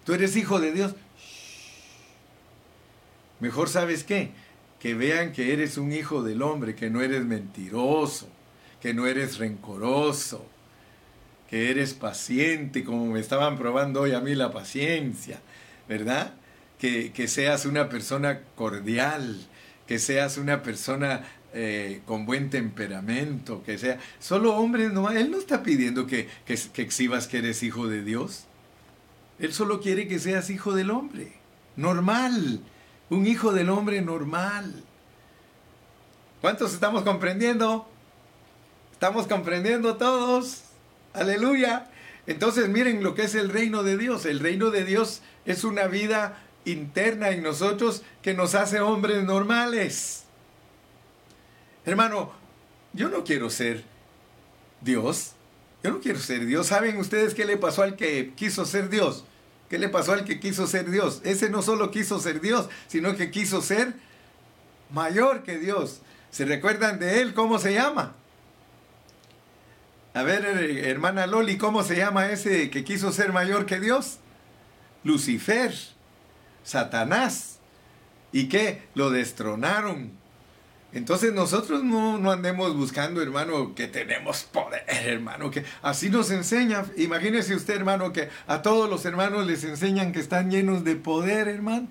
[0.05, 0.95] Tú eres hijo de Dios.
[3.41, 4.31] Mejor sabes qué?
[4.79, 8.29] Que vean que eres un hijo del hombre, que no eres mentiroso,
[8.81, 10.47] que no eres rencoroso,
[11.49, 15.41] que eres paciente, como me estaban probando hoy a mí la paciencia,
[15.89, 16.35] ¿verdad?
[16.79, 19.47] Que, seas una persona cordial,
[19.87, 23.99] que seas una persona eh, con buen temperamento, que sea...
[24.19, 28.03] Solo hombre, no, él no está pidiendo que, que, que exhibas que eres hijo de
[28.03, 28.45] Dios.
[29.39, 31.33] Él solo quiere que seas hijo del hombre,
[31.77, 32.61] normal,
[33.11, 34.73] un hijo del hombre normal.
[36.41, 37.89] ¿Cuántos estamos comprendiendo?
[38.93, 40.63] Estamos comprendiendo todos.
[41.13, 41.91] Aleluya.
[42.27, 44.25] Entonces miren lo que es el reino de Dios.
[44.25, 50.25] El reino de Dios es una vida interna en nosotros que nos hace hombres normales.
[51.85, 52.33] Hermano,
[52.93, 53.85] yo no quiero ser
[54.81, 55.33] Dios.
[55.83, 56.69] Yo no quiero ser Dios.
[56.69, 59.25] ¿Saben ustedes qué le pasó al que quiso ser Dios?
[59.71, 61.21] ¿Qué le pasó al que quiso ser Dios?
[61.25, 63.95] Ese no solo quiso ser Dios, sino que quiso ser
[64.91, 66.01] mayor que Dios.
[66.33, 67.35] ¿Se recuerdan de él?
[67.35, 68.17] ¿Cómo se llama?
[70.13, 74.19] A ver, hermana Loli, ¿cómo se llama ese que quiso ser mayor que Dios?
[75.05, 75.73] Lucifer,
[76.65, 77.61] Satanás.
[78.33, 78.83] ¿Y qué?
[78.95, 80.11] Lo destronaron.
[80.93, 86.85] Entonces nosotros no, andemos buscando, hermano, que tenemos poder, hermano, que así nos enseña.
[86.97, 91.47] Imagínese usted, hermano, que a todos los hermanos les enseñan que están llenos de poder,
[91.47, 91.89] hermano.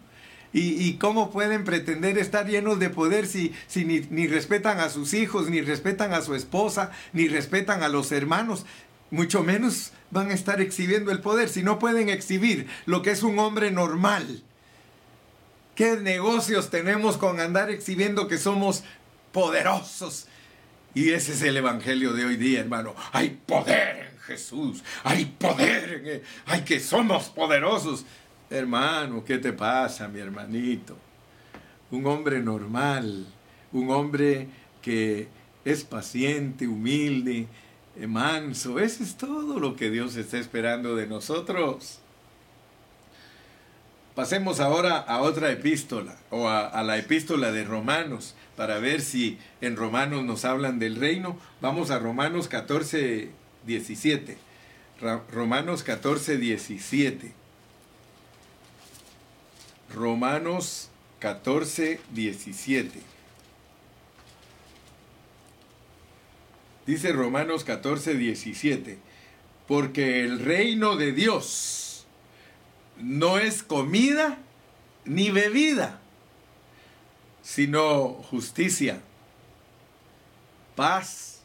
[0.52, 5.48] ¿Y, cómo pueden pretender estar llenos de poder si, si ni, respetan a sus hijos,
[5.48, 8.66] ni respetan a su esposa, ni respetan a los hermanos?
[9.12, 13.22] Mucho menos van a estar exhibiendo el poder si no pueden exhibir lo que es
[13.22, 14.42] un hombre normal.
[15.80, 18.84] ¿Qué negocios tenemos con andar exhibiendo que somos
[19.32, 20.28] poderosos?
[20.94, 22.94] Y ese es el evangelio de hoy día, hermano.
[23.14, 24.84] Hay poder en Jesús.
[25.06, 28.04] Hay poder en Hay que somos poderosos.
[28.50, 30.98] Hermano, ¿qué te pasa, mi hermanito?
[31.92, 33.26] Un hombre normal,
[33.72, 34.50] un hombre
[34.82, 35.30] que
[35.64, 37.48] es paciente, humilde,
[37.96, 38.80] eh, manso.
[38.80, 41.99] Eso es todo lo que Dios está esperando de nosotros.
[44.20, 49.78] Pasemos ahora a otra epístola, o a, la epístola de Romanos, para ver si en
[49.78, 51.40] Romanos nos hablan del reino.
[51.62, 53.30] Vamos a Romanos 14,
[53.66, 54.38] 17.
[55.32, 57.32] Romanos 14, 17.
[59.96, 60.90] Romanos
[61.20, 63.00] 14, 17.
[66.86, 68.98] Dice Romanos 14, 17.
[69.66, 71.89] Porque el reino de Dios
[73.00, 74.38] no es comida
[75.06, 76.00] ni bebida,
[77.42, 79.02] sino justicia,
[80.76, 81.42] paz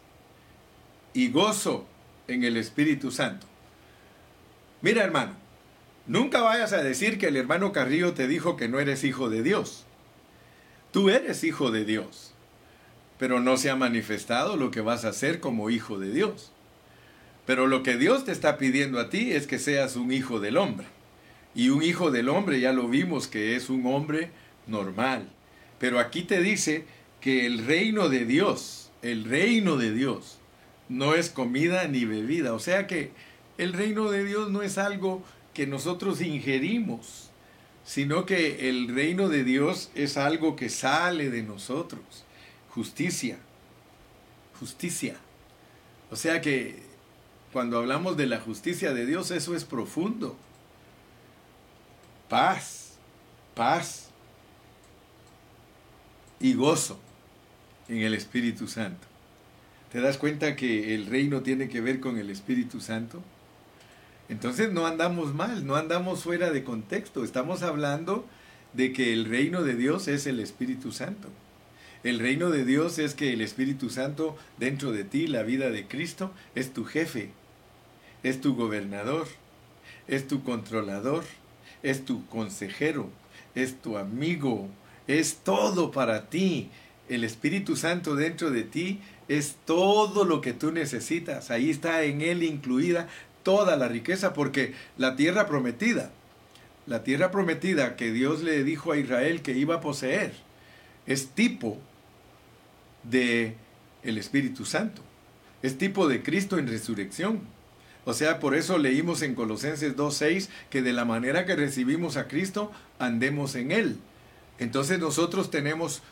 [1.13, 1.87] y gozo
[2.29, 3.47] en el Espíritu Santo.
[4.83, 5.45] Mira hermano,
[6.07, 9.43] Nunca vayas a decir que el hermano Carrillo te dijo que no eres hijo de
[9.43, 9.87] Dios.
[10.93, 12.35] Tú eres hijo de Dios,
[13.19, 16.53] pero no se ha manifestado lo que vas a hacer como hijo de Dios.
[17.47, 20.59] Pero lo que Dios te está pidiendo a ti es que seas un hijo del
[20.59, 20.87] hombre.
[21.55, 24.31] Y un hijo del hombre ya lo vimos que es un hombre
[24.67, 25.29] normal.
[25.79, 26.85] Pero aquí te dice
[27.21, 30.39] que el reino de Dios, el reino de Dios,
[30.89, 32.55] no es comida ni bebida.
[32.55, 33.13] O sea que
[33.59, 37.31] el reino de Dios no es algo que nosotros ingerimos,
[37.85, 42.03] sino que el reino de Dios es algo que sale de nosotros.
[42.71, 43.39] Justicia,
[44.59, 45.17] justicia.
[46.11, 46.83] O sea que
[47.53, 50.37] cuando hablamos de la justicia de Dios, eso es profundo.
[52.35, 52.95] Paz,
[53.55, 54.11] paz
[56.41, 56.99] y gozo
[57.89, 59.07] en el Espíritu Santo.
[59.93, 63.22] ¿Te das cuenta que el reino tiene que ver con el Espíritu Santo?
[64.28, 67.22] Entonces no andamos mal, no andamos fuera de contexto.
[67.22, 68.26] Estamos hablando
[68.72, 71.28] de que el reino de Dios es el Espíritu Santo.
[72.03, 75.87] El reino de Dios es que el Espíritu Santo dentro de ti, la vida de
[75.87, 77.30] Cristo, es tu jefe,
[78.24, 79.28] es tu gobernador,
[80.09, 81.22] es tu controlador,
[81.85, 83.09] es tu consejero,
[83.55, 84.68] es tu amigo,
[85.07, 86.70] es todo para ti.
[87.09, 91.51] El Espíritu Santo dentro de ti es todo lo que tú necesitas.
[91.51, 93.07] Ahí está en Él incluida
[93.43, 96.11] toda la riqueza, porque la tierra prometida,
[96.87, 100.32] la tierra prometida que Dios le dijo a Israel que iba a poseer,
[101.07, 101.78] es tipo
[103.03, 103.55] de
[104.03, 105.03] el Espíritu Santo,
[105.62, 107.41] es tipo de Cristo en resurrección.
[108.05, 112.29] O sea, por eso leímos en Colosenses 2.6 que de la manera que recibimos a
[112.29, 113.99] Cristo, andemos en Él.
[114.59, 116.03] Entonces nosotros tenemos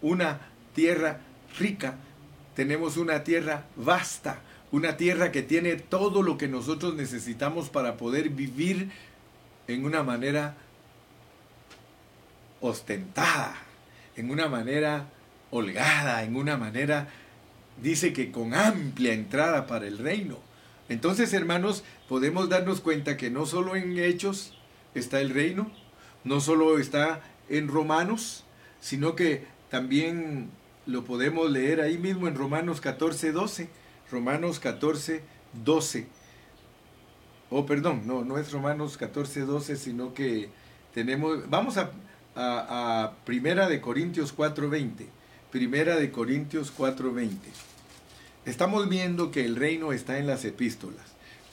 [0.00, 0.40] una
[0.74, 1.20] tierra
[1.58, 1.96] rica,
[2.54, 8.30] tenemos una tierra vasta, una tierra que tiene todo lo que nosotros necesitamos para poder
[8.30, 8.90] vivir
[9.66, 10.56] en una manera
[12.60, 13.56] ostentada,
[14.16, 15.08] en una manera
[15.50, 17.08] holgada, en una manera,
[17.82, 20.45] dice que con amplia entrada para el reino.
[20.88, 24.54] Entonces, hermanos, podemos darnos cuenta que no solo en Hechos
[24.94, 25.70] está el reino,
[26.24, 28.44] no solo está en Romanos,
[28.80, 30.50] sino que también
[30.86, 33.68] lo podemos leer ahí mismo en Romanos 14, 12
[34.10, 35.22] Romanos 14,
[35.64, 36.06] 12.
[37.50, 40.48] Oh, perdón, no, no es Romanos 14, 12, sino que
[40.94, 41.90] tenemos, vamos a,
[42.34, 45.08] a, Primera de Corintios 4, 20.
[45.50, 47.48] Primera de Corintios 4, 20.
[48.46, 51.04] Estamos viendo que el reino está en las epístolas.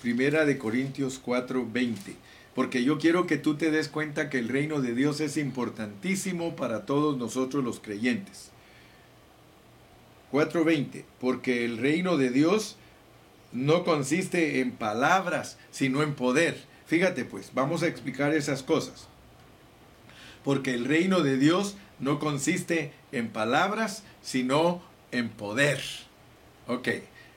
[0.03, 2.13] Primera de Corintios 4, 20.
[2.53, 6.55] Porque yo quiero que tú te des cuenta que el reino de Dios es importantísimo
[6.55, 8.51] para todos nosotros los creyentes.
[10.31, 12.75] 4.20, porque el reino de Dios
[13.51, 16.63] no consiste en palabras, sino en poder.
[16.85, 19.07] Fíjate pues, vamos a explicar esas cosas.
[20.43, 25.81] Porque el reino de Dios no consiste en palabras, sino en poder.
[26.67, 26.87] Ok,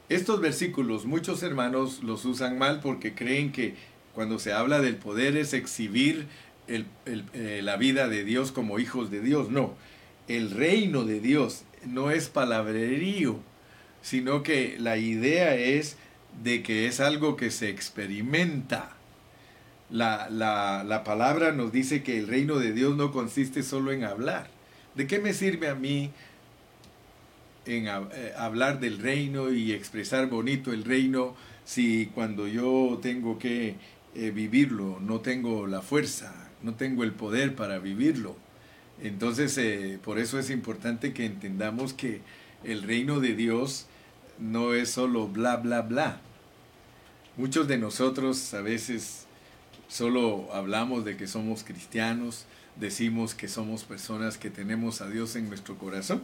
[0.08, 3.74] estos versículos muchos hermanos los usan mal porque creen que
[4.14, 6.28] cuando se habla del poder es exhibir
[6.68, 9.50] eh, la vida de Dios como hijos de Dios.
[9.50, 9.74] No,
[10.28, 13.40] el reino de Dios no es palabrerío,
[14.00, 15.96] sino que la idea es
[16.42, 18.92] de que es algo que se experimenta.
[19.90, 24.48] La, la, palabra nos dice que el reino de Dios no consiste solo en hablar.
[24.94, 26.10] ¿De qué me sirve a mí
[27.66, 33.74] en eh, hablar del reino y expresar bonito el reino si cuando yo tengo que
[34.14, 38.36] eh, vivirlo no tengo la fuerza, no tengo el poder para vivirlo?
[39.02, 42.22] Entonces, eh, por eso es importante que entendamos que
[42.64, 43.86] el reino de Dios
[44.38, 46.20] no es solo bla, bla, bla.
[47.36, 49.26] Muchos de nosotros a veces
[49.88, 52.46] solo hablamos de que somos cristianos,
[52.76, 56.22] decimos que somos personas que tenemos a Dios en nuestro corazón,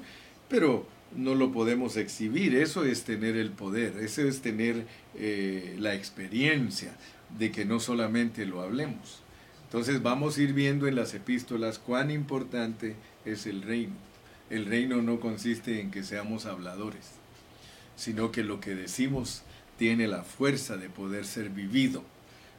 [0.49, 0.87] pero
[1.17, 2.55] no lo podemos exhibir.
[2.55, 6.97] Eso es tener el poder, eso es tener eh, la experiencia
[7.39, 9.23] de que no solamente lo hablemos.
[9.65, 12.95] Entonces vamos a ir viendo en las epístolas cuán importante
[13.25, 13.95] es el reino.
[14.51, 17.13] El reino no consiste en que seamos habladores,
[17.97, 19.43] sino que lo que decimos
[19.79, 22.05] tiene la fuerza de poder ser vivido.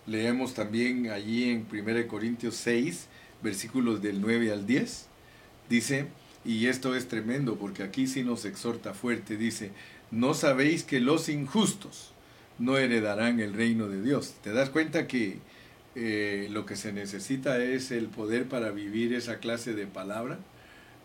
[0.07, 3.07] Leemos también allí en 1 Corintios 6,
[3.43, 5.05] versículos del 9 al 10.
[5.69, 6.07] Dice,
[6.45, 9.71] y esto es tremendo porque aquí sí nos exhorta fuerte, dice,
[10.11, 12.11] no sabéis que los injustos
[12.59, 14.35] no heredarán el reino de Dios.
[14.43, 15.39] ¿Te das cuenta que
[15.95, 20.39] eh, lo que se necesita es el poder para vivir esa clase de palabra?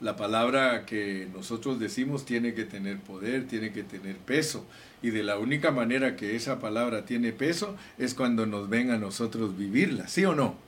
[0.00, 4.64] La palabra que nosotros decimos tiene que tener poder, tiene que tener peso.
[5.02, 8.98] Y de la única manera que esa palabra tiene peso es cuando nos ven a
[8.98, 10.67] nosotros vivirla, ¿sí o no?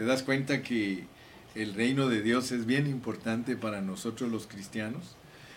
[0.00, 1.04] ¿Te das cuenta que
[1.54, 5.14] el reino de Dios es bien importante para nosotros los cristianos?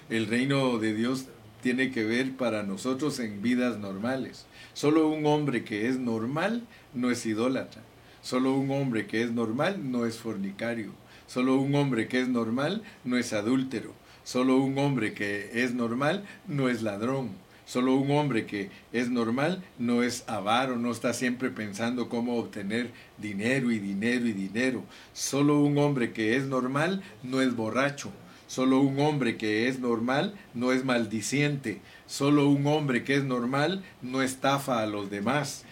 [0.10, 1.28] El reino de Dios
[1.62, 4.46] tiene que ver para nosotros en vidas normales.
[4.74, 7.84] Solo un hombre que es normal no es idólatra.
[8.22, 10.92] Solo un hombre que es normal no es fornicario.
[11.26, 13.94] Solo un hombre que es normal no es adúltero.
[14.26, 17.30] Solo un hombre que es normal no es ladrón.
[17.66, 22.92] Solo un hombre que es normal no es avaro, no está siempre pensando cómo obtener
[23.18, 24.84] dinero y dinero y dinero.
[25.14, 28.12] Solo un hombre que es normal no es borracho.
[28.48, 31.82] Solo un hombre que es normal no es maldiciente.
[32.06, 35.64] Solo un hombre que es normal no estafa a los demás.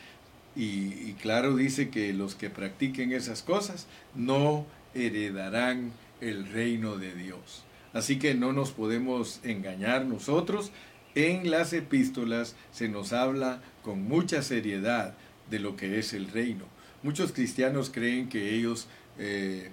[0.55, 4.65] Y, claro dice que los que practiquen esas cosas no
[4.95, 7.63] heredarán el reino de Dios.
[7.93, 10.71] Así que no nos podemos engañar nosotros.
[11.15, 15.13] En las epístolas se nos habla con mucha seriedad
[15.49, 16.65] de lo que es el reino.
[17.03, 18.87] Muchos cristianos creen que ellos
[19.17, 19.71] eh,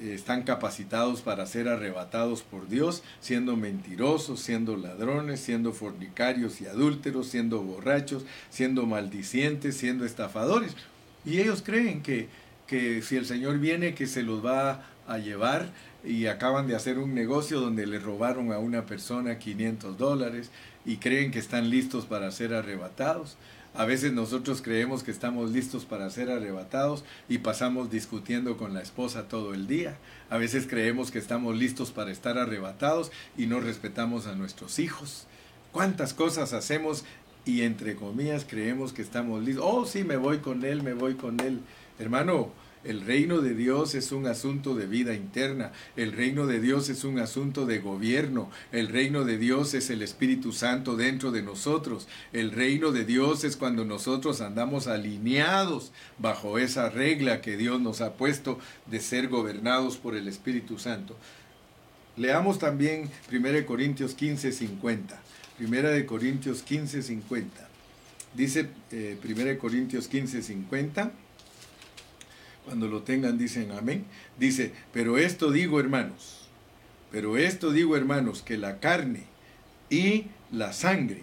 [0.00, 7.28] están capacitados para ser arrebatados por Dios, siendo mentirosos, siendo ladrones, siendo fornicarios y adúlteros,
[7.28, 10.76] siendo borrachos, siendo maldicientes, siendo estafadores.
[11.24, 12.28] Y ellos creen que
[12.66, 15.68] que si el Señor viene, que se los va a llevar
[16.02, 20.50] y acaban de hacer un negocio donde le robaron a una persona 500 dólares
[20.84, 23.36] y creen que están listos para ser arrebatados.
[23.76, 28.80] A veces nosotros creemos que estamos listos para ser arrebatados y pasamos discutiendo con la
[28.80, 29.96] esposa todo el día.
[30.30, 35.26] A veces creemos que estamos listos para estar arrebatados y no respetamos a nuestros hijos.
[35.72, 37.04] ¿Cuántas cosas hacemos
[37.44, 39.64] y entre comillas creemos que estamos listos?
[39.66, 41.58] Oh, sí, me voy con él, me voy con él.
[41.98, 42.52] Hermano,
[42.84, 47.04] el reino de Dios es un asunto de vida interna, el reino de Dios es
[47.04, 52.06] un asunto de gobierno, el reino de Dios es el Espíritu Santo dentro de nosotros,
[52.32, 58.00] el reino de Dios es cuando nosotros andamos alineados bajo esa regla que Dios nos
[58.00, 61.16] ha puesto de ser gobernados por el Espíritu Santo.
[62.16, 65.20] Leamos también 1 Corintios 15, 50.
[65.58, 67.68] 1 Corintios 15, 50.
[68.34, 71.23] Dice 1 eh, Corintios 15, 50
[72.64, 74.04] cuando lo tengan dicen amén.
[74.38, 76.48] Dice, pero esto digo hermanos,
[77.10, 79.24] pero esto digo hermanos, que la carne
[79.90, 81.22] y la sangre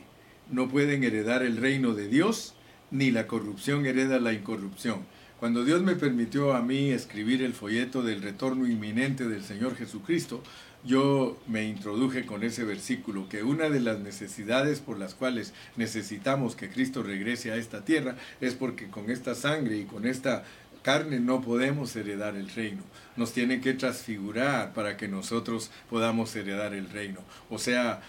[0.51, 2.53] no pueden heredar el reino de Dios,
[2.91, 4.99] ni la corrupción hereda la incorrupción.
[5.39, 10.43] Cuando Dios me permitió a mí escribir el folleto del retorno inminente del Señor Jesucristo,
[10.83, 16.55] yo me introduje con ese versículo, que una de las necesidades por las cuales necesitamos
[16.55, 20.43] que Cristo regrese a esta tierra es porque con esta sangre y con esta
[20.81, 22.83] carne no podemos heredar el reino.
[23.15, 27.19] Nos tiene que transfigurar para que nosotros podamos heredar el reino.
[27.49, 28.01] O sea,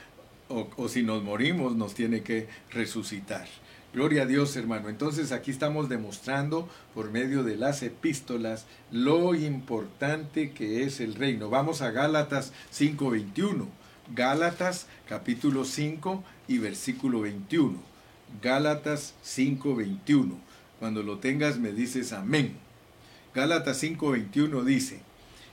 [0.49, 3.47] o, si nos morimos, nos tiene que resucitar.
[3.93, 4.89] Gloria a Dios, hermano.
[4.89, 11.51] Entonces aquí estamos demostrando por medio de las epístolas lo importante que es el reino.
[11.51, 13.69] Vamos a Gálatas 5:21.
[14.15, 17.79] Gálatas capítulo 5 y versículo 21.
[18.41, 20.39] Gálatas 5:21.
[20.83, 22.57] Cuando lo tengas me dices amén.
[23.37, 24.99] Gálatas 5:21 dice,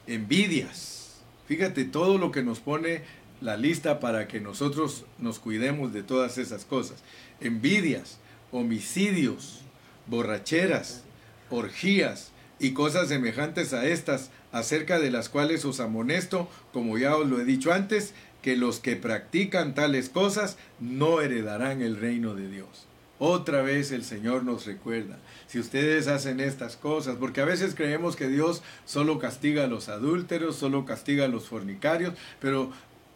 [0.07, 1.21] envidias.
[1.47, 3.03] Fíjate todo lo que nos pone
[3.39, 7.03] la lista para que nosotros nos cuidemos de todas esas cosas.
[7.41, 8.17] Envidias,
[8.51, 9.61] homicidios,
[10.07, 11.03] borracheras,
[11.51, 17.30] orgías y cosas semejantes a estas, acerca de las cuales os amonesto, como ya os
[17.30, 22.49] lo he dicho antes, que los que practican tales cosas no heredarán el reino de
[22.49, 22.88] Dios.
[23.22, 28.15] Otra vez el Señor nos recuerda, si ustedes hacen estas cosas, porque a veces creemos
[28.15, 32.72] que Dios solo castiga a los adúlteros, solo castiga a los fornicarios, pero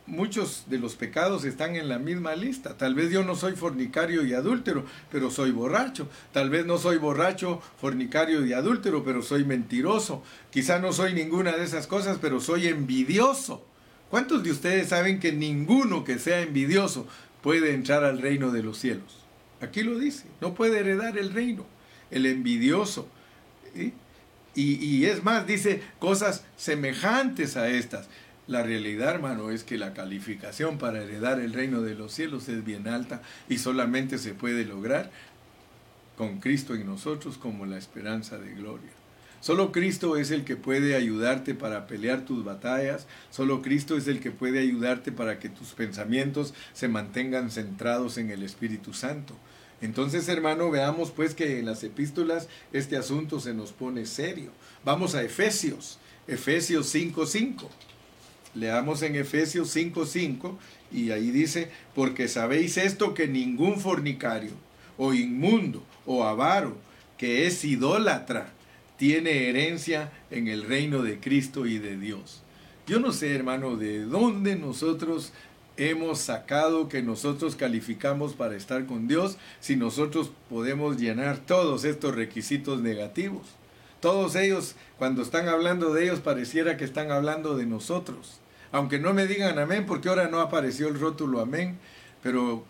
[0.05, 2.75] muchos de los pecados están en la misma lista.
[2.77, 6.09] Tal vez yo no soy fornicario y adúltero, pero soy borracho.
[6.33, 10.21] Tal vez no soy borracho, fornicario y adúltero, pero soy mentiroso.
[10.51, 13.65] Quizá no soy ninguna de esas cosas, pero soy envidioso.
[14.09, 17.07] ¿Cuántos de ustedes saben que ninguno que sea envidioso
[17.41, 19.22] puede entrar al reino de los cielos?
[19.63, 21.65] Aquí lo dice, no puede heredar el reino,
[22.11, 23.07] el envidioso.
[23.73, 23.93] Y,
[24.55, 28.09] y es más, dice cosas semejantes a estas.
[28.45, 32.65] La realidad, hermano, es que la calificación para heredar el reino de los cielos es
[32.65, 35.11] bien alta y solamente se puede lograr
[36.17, 38.91] con Cristo en nosotros como la esperanza de gloria.
[39.39, 44.21] Solo Cristo es el que puede ayudarte para pelear tus batallas, solo Cristo es el
[44.21, 49.35] que puede ayudarte para que tus pensamientos se mantengan centrados en el Espíritu Santo.
[49.83, 54.49] Entonces, hermano, veamos pues que en las epístolas este asunto se nos pone serio.
[54.85, 57.69] Vamos a Efesios, Efesios 5:5.
[58.55, 60.57] Leamos en Efesios 5:5
[60.89, 64.53] y ahí dice, porque sabéis esto que ningún fornicario
[64.97, 66.77] o inmundo o avaro
[67.17, 68.53] que es idólatra
[68.95, 72.41] tiene herencia en el reino de Cristo y de Dios.
[72.87, 75.33] Yo no sé, hermano, de dónde nosotros
[75.77, 82.15] hemos sacado que nosotros calificamos para estar con Dios si nosotros podemos llenar todos estos
[82.15, 83.47] requisitos negativos.
[83.99, 88.41] Todos ellos, cuando están hablando de ellos, pareciera que están hablando de nosotros
[88.73, 91.77] aunque no me digan amén, porque ahora no apareció el rótulo amén,
[92.23, 92.65] pero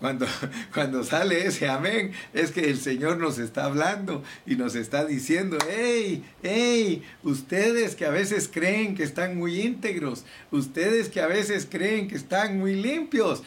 [0.00, 0.26] cuando,
[0.74, 5.58] cuando sale ese amén, es que el Señor nos está hablando y nos está diciendo,
[5.68, 11.66] hey, hey, ustedes que a veces creen que están muy íntegros, ustedes que a veces
[11.70, 13.42] creen que están muy limpios,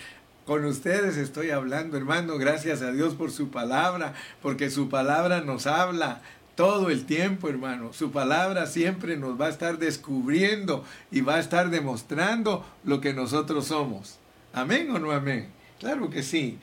[0.46, 5.68] con ustedes estoy hablando, hermano, gracias a Dios por su palabra, porque su palabra nos
[5.68, 6.22] habla,
[6.56, 7.94] todo el tiempo, hermano.
[7.94, 13.14] Su palabra siempre nos va a estar descubriendo y va a estar demostrando lo que
[13.14, 14.20] nosotros somos.
[14.54, 15.61] ¿Amén o no amén?
[15.82, 16.60] Claro que sí.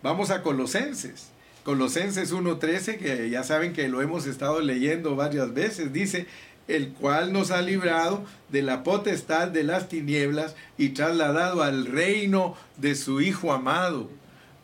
[0.00, 1.30] vamos a Colosenses.
[1.64, 6.28] Colosenses 1.13, que ya saben que lo hemos estado leyendo varias veces, dice,
[6.68, 12.56] el cual nos ha librado de la potestad de las tinieblas y trasladado al reino
[12.76, 14.08] de su Hijo amado,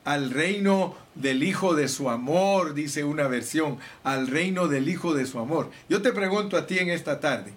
[0.04, 5.26] al reino del Hijo de su amor, dice una versión, al reino del Hijo de
[5.26, 5.72] su amor.
[5.88, 7.52] Yo te pregunto a ti en esta tarde,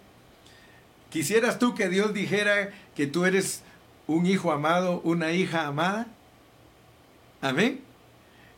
[1.11, 3.61] ¿quisieras tú que Dios dijera que tú eres
[4.07, 6.07] un hijo amado, una hija amada?
[7.41, 7.81] Amén.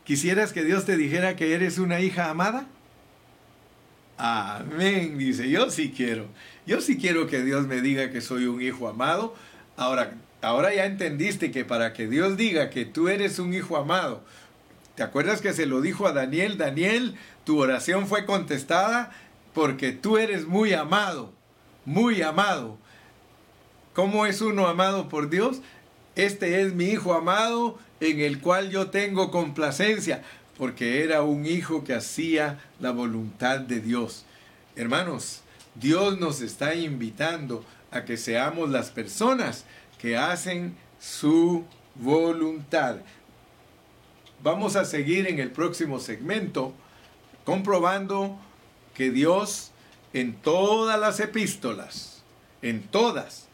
[0.04, 2.66] ¿Quisieras que Dios te dijera que eres una hija amada?
[4.16, 6.26] Amén, dice, yo sí quiero.
[6.66, 9.34] Yo sí quiero que Dios me diga que soy un hijo amado.
[9.76, 14.24] Ahora, ahora ya entendiste que para que Dios diga que tú eres un hijo amado,
[14.96, 16.58] ¿te acuerdas que se lo dijo a Daniel?
[16.58, 19.12] Daniel, tu oración fue contestada
[19.54, 21.32] porque tú eres muy amado,
[21.84, 22.78] muy amado.
[23.98, 25.60] ¿Cómo es uno amado por Dios?
[26.14, 30.22] Este es mi hijo amado en el cual yo tengo complacencia,
[30.56, 34.24] porque era un hijo que hacía la voluntad de Dios.
[34.76, 35.40] Hermanos,
[35.74, 39.64] Dios nos está invitando a que seamos las personas
[40.00, 41.64] que hacen su
[41.96, 42.98] voluntad.
[44.44, 46.72] Vamos a seguir en el próximo segmento
[47.44, 48.38] comprobando
[48.94, 49.72] que Dios
[50.12, 52.22] en todas las epístolas,
[52.62, 53.47] en todas,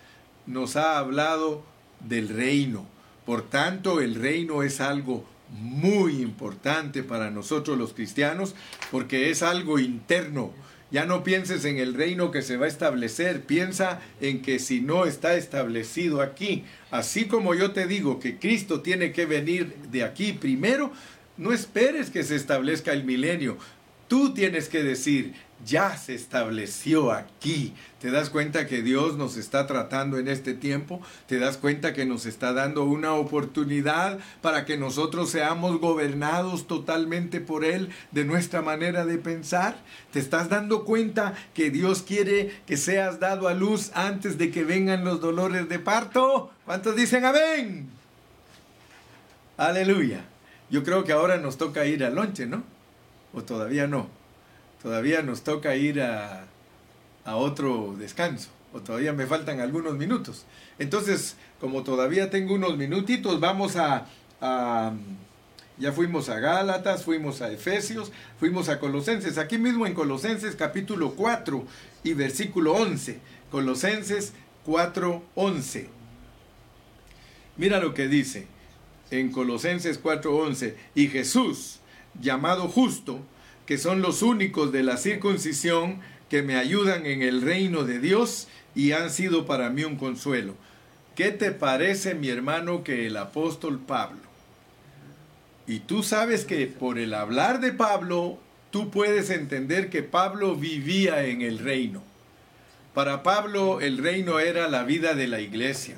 [0.47, 1.65] nos ha hablado
[2.01, 2.87] del reino.
[3.27, 8.55] Por tanto, el reino es algo muy importante para nosotros los cristianos
[8.91, 10.53] porque es algo interno,
[10.91, 14.81] ya no pienses en el reino que se va a establecer, piensa en que si
[14.81, 20.05] no está establecido aquí, así como yo te digo que Cristo tiene que venir de
[20.05, 20.93] aquí primero,
[21.37, 23.59] no esperes que se establezca el milenio.
[24.07, 25.35] Tú tienes que decir,
[25.65, 27.75] ya se estableció aquí.
[28.01, 31.01] ¿Te das cuenta que Dios nos está tratando en este tiempo?
[31.27, 37.41] ¿Te das cuenta que nos está dando una oportunidad para que nosotros seamos gobernados totalmente
[37.41, 39.77] por Él de nuestra manera de pensar?
[40.13, 44.65] ¿Te estás dando cuenta que Dios quiere que seas dado a luz antes de que
[44.65, 46.51] vengan los dolores de parto?
[46.67, 47.89] ¿Cuántos dicen amén?
[49.57, 50.25] Aleluya.
[50.69, 52.65] Yo creo que ahora nos toca ir al lonche, ¿no?
[53.33, 54.24] ¿O todavía no?
[54.85, 56.47] Todavía nos toca ir a,
[57.25, 60.45] otro descanso, o todavía me faltan algunos minutos.
[60.79, 64.07] Entonces, como todavía tengo unos minutitos, vamos a,
[64.43, 64.93] a
[65.79, 69.39] ya fuimos a Gálatas, fuimos a Efesios, fuimos a Colosenses.
[69.39, 71.65] Aquí mismo en Colosenses capítulo 4
[72.05, 73.19] y versículo 11.
[73.51, 74.35] Colosenses
[74.67, 75.89] 4, 11.
[77.57, 78.47] Mira lo que dice
[79.11, 81.81] en Colosenses 4:11, y Jesús,
[82.21, 83.21] llamado justo,
[83.67, 88.49] que son los únicos de la circuncisión que me ayudan en el reino de Dios
[88.75, 90.55] y han sido para mí un consuelo.
[91.15, 94.21] ¿Qué te parece, mi hermano, que el apóstol Pablo?
[95.67, 98.39] Y tú sabes que por el hablar de Pablo,
[98.71, 102.03] tú puedes entender que Pablo vivía en el reino.
[102.93, 105.97] Para Pablo el reino era la vida de la iglesia.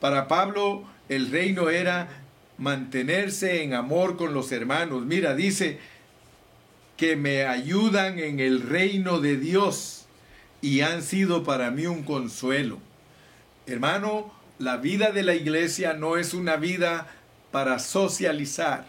[0.00, 2.08] Para Pablo el reino era
[2.58, 5.04] mantenerse en amor con los hermanos.
[5.06, 5.78] Mira, dice
[7.00, 10.04] que me ayudan en el reino de Dios
[10.60, 12.78] y han sido para mí un consuelo.
[13.66, 17.06] Hermano, la vida de la iglesia no es una vida
[17.52, 18.84] para socializar.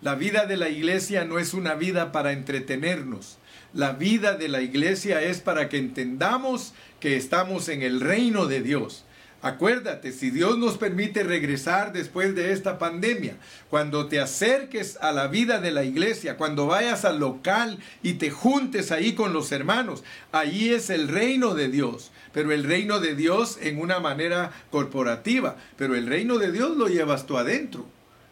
[0.00, 3.36] La vida de la iglesia no es una vida para entretenernos.
[3.74, 8.62] La vida de la iglesia es para que entendamos que estamos en el reino de
[8.62, 9.04] Dios
[9.42, 13.36] Acuérdate, si Dios nos permite regresar después de esta pandemia,
[13.70, 18.30] cuando te acerques a la vida de la iglesia, cuando vayas al local y te
[18.30, 23.14] juntes ahí con los hermanos, allí es el reino de Dios, pero el reino de
[23.14, 27.86] Dios en una manera corporativa, pero el reino de Dios lo llevas tú adentro.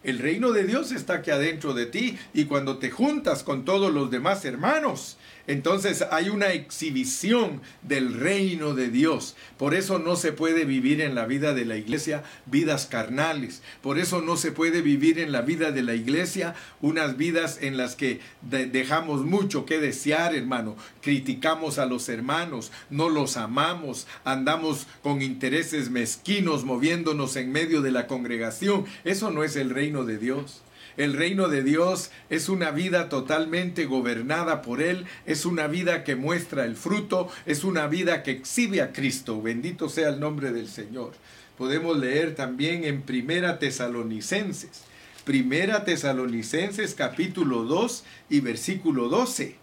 [0.04, 3.92] El reino de Dios está aquí adentro de ti y cuando te juntas con todos
[3.92, 5.16] los demás hermanos,
[5.48, 9.34] entonces hay una exhibición del reino de Dios.
[9.56, 13.62] Por eso no se puede vivir en la vida de la iglesia vidas carnales.
[13.80, 17.78] Por eso no se puede vivir en la vida de la iglesia unas vidas en
[17.78, 20.76] las que dejamos mucho que desear, hermano.
[21.00, 27.90] Criticamos a los hermanos, no los amamos, andamos con intereses mezquinos moviéndonos en medio de
[27.90, 28.84] la congregación.
[29.04, 30.62] Eso no es el reino de Dios.
[30.98, 36.16] El reino de Dios es una vida totalmente gobernada por Él, es una vida que
[36.16, 39.40] muestra el fruto, es una vida que exhibe a Cristo.
[39.40, 41.12] Bendito sea el nombre del Señor.
[41.56, 44.82] Podemos leer también en Primera Tesalonicenses.
[45.24, 49.54] Primera Tesalonicenses capítulo 2 y versículo 12.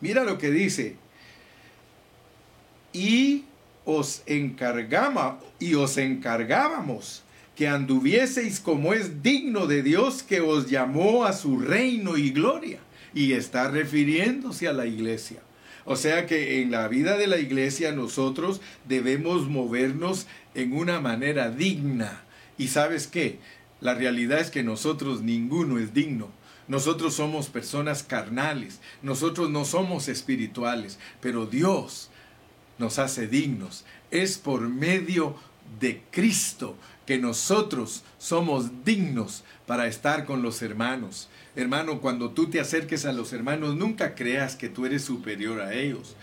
[0.00, 0.96] Mira lo que dice.
[2.94, 3.44] Y
[3.84, 7.22] os encargamos y os encargábamos
[7.60, 12.78] que anduvieseis como es digno de Dios que os llamó a su reino y gloria.
[13.12, 15.42] Y está refiriéndose a la iglesia.
[15.84, 21.50] O sea que en la vida de la iglesia nosotros debemos movernos en una manera
[21.50, 22.22] digna.
[22.56, 23.40] Y sabes qué?
[23.82, 26.30] La realidad es que nosotros ninguno es digno.
[26.66, 32.08] Nosotros somos personas carnales, nosotros no somos espirituales, pero Dios
[32.78, 33.84] nos hace dignos.
[34.10, 35.36] Es por medio
[35.78, 36.74] de Cristo
[37.10, 41.28] que nosotros somos dignos para estar con los hermanos.
[41.56, 45.74] Hermano, cuando tú te acerques a los hermanos, nunca creas que tú eres superior a
[45.74, 46.14] ellos.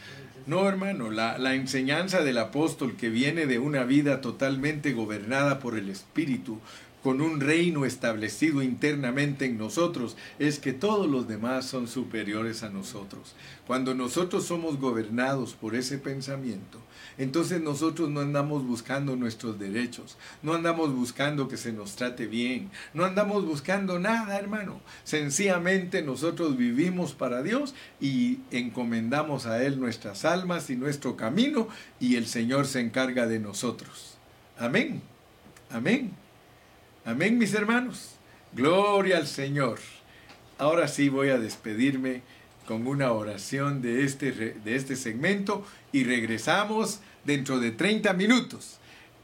[0.45, 5.77] No, hermano, la, la, enseñanza del apóstol que viene de una vida totalmente gobernada por
[5.77, 6.61] el Espíritu,
[7.03, 12.69] con un reino establecido internamente en nosotros, es que todos los demás son superiores a
[12.69, 13.35] nosotros.
[13.65, 16.79] Cuando nosotros somos gobernados por ese pensamiento,
[17.17, 22.69] entonces nosotros no andamos buscando nuestros derechos, no andamos buscando que se nos trate bien,
[22.93, 24.81] no andamos buscando nada, hermano.
[25.03, 31.67] Sencillamente nosotros vivimos para Dios y encomendamos a Él nuestras almas y nuestro camino
[31.99, 34.17] y el Señor se encarga de nosotros.
[34.57, 35.01] Amén.
[35.69, 36.11] Amén.
[37.05, 38.15] Amén, mis hermanos.
[38.53, 39.79] Gloria al Señor.
[40.57, 42.21] Ahora sí voy a despedirme
[42.67, 48.77] con una oración de este, de este segmento y regresamos dentro de 30 minutos.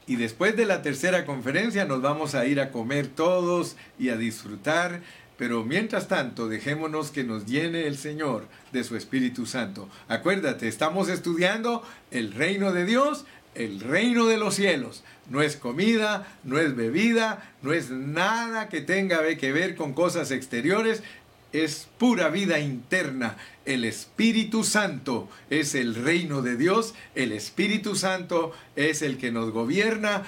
[0.06, 4.16] Y después de la tercera conferencia nos vamos a ir a comer todos y a
[4.16, 5.00] disfrutar.
[5.36, 9.88] Pero mientras tanto, dejémonos que nos llene el Señor de su Espíritu Santo.
[10.08, 13.24] Acuérdate, estamos estudiando el reino de Dios,
[13.54, 15.02] el reino de los cielos.
[15.28, 20.30] No es comida, no es bebida, no es nada que tenga que ver con cosas
[20.30, 21.02] exteriores,
[21.54, 23.36] es pura vida interna.
[23.64, 29.50] El Espíritu Santo es el reino de Dios, el Espíritu Santo es el que nos
[29.52, 30.24] gobierna.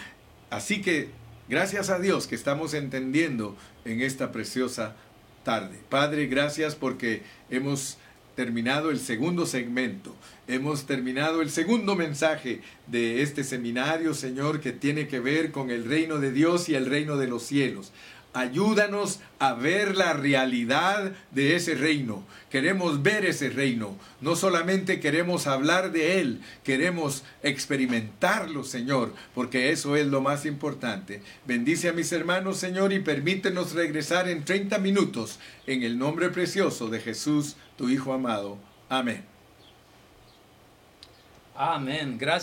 [0.51, 1.11] Así que
[1.49, 4.95] gracias a Dios que estamos entendiendo en esta preciosa
[5.43, 5.79] tarde.
[5.91, 7.99] Padre, gracias porque hemos
[8.37, 10.15] terminado el segundo segmento.
[10.47, 15.85] Hemos terminado el segundo mensaje de este seminario, Señor, que tiene que ver con el
[15.85, 17.93] reino de Dios y el reino de los cielos.
[18.37, 22.23] Ayúdanos a ver la realidad de ese reino.
[22.51, 23.97] Queremos ver ese reino.
[24.21, 31.23] No solamente queremos hablar de él, queremos experimentarlo, Señor, porque eso es lo más importante.
[31.47, 36.89] Bendice a mis hermanos, Señor, y permítenos regresar en 30 minutos en el nombre precioso
[36.89, 38.59] de Jesús, tu Hijo amado.
[38.91, 39.25] Amén.
[41.55, 42.19] Amén.
[42.19, 42.35] Gracias.